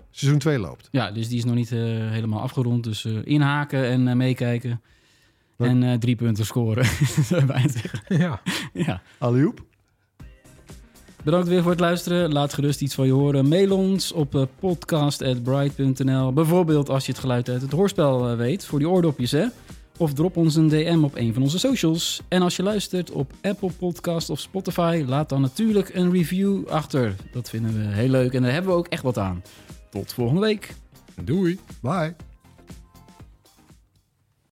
[0.09, 0.87] seizoen 2 loopt.
[0.91, 1.79] Ja, dus die is nog niet eh,
[2.09, 2.83] helemaal afgerond.
[2.83, 4.81] Dus eh, inhaken en eh, meekijken.
[5.57, 6.85] En eh, drie punten scoren.
[8.07, 8.41] Ja.
[8.73, 9.01] ja.
[9.17, 9.65] Alioep.
[11.23, 12.33] Bedankt weer voor het luisteren.
[12.33, 13.47] Laat gerust iets van je horen.
[13.47, 16.33] Mail ons op eh, podcast.bright.nl.
[16.33, 18.65] Bijvoorbeeld als je het geluid uit het hoorspel eh, weet.
[18.65, 19.45] Voor die oordopjes, hè.
[19.97, 22.21] Of drop ons een DM op een van onze socials.
[22.27, 25.03] En als je luistert op Apple Podcast of Spotify...
[25.07, 27.15] laat dan natuurlijk een review achter.
[27.31, 29.43] Dat vinden we heel leuk en daar hebben we ook echt wat aan.
[29.89, 30.75] Tot volgende week.
[31.23, 31.59] Doei.
[31.81, 32.26] Bye.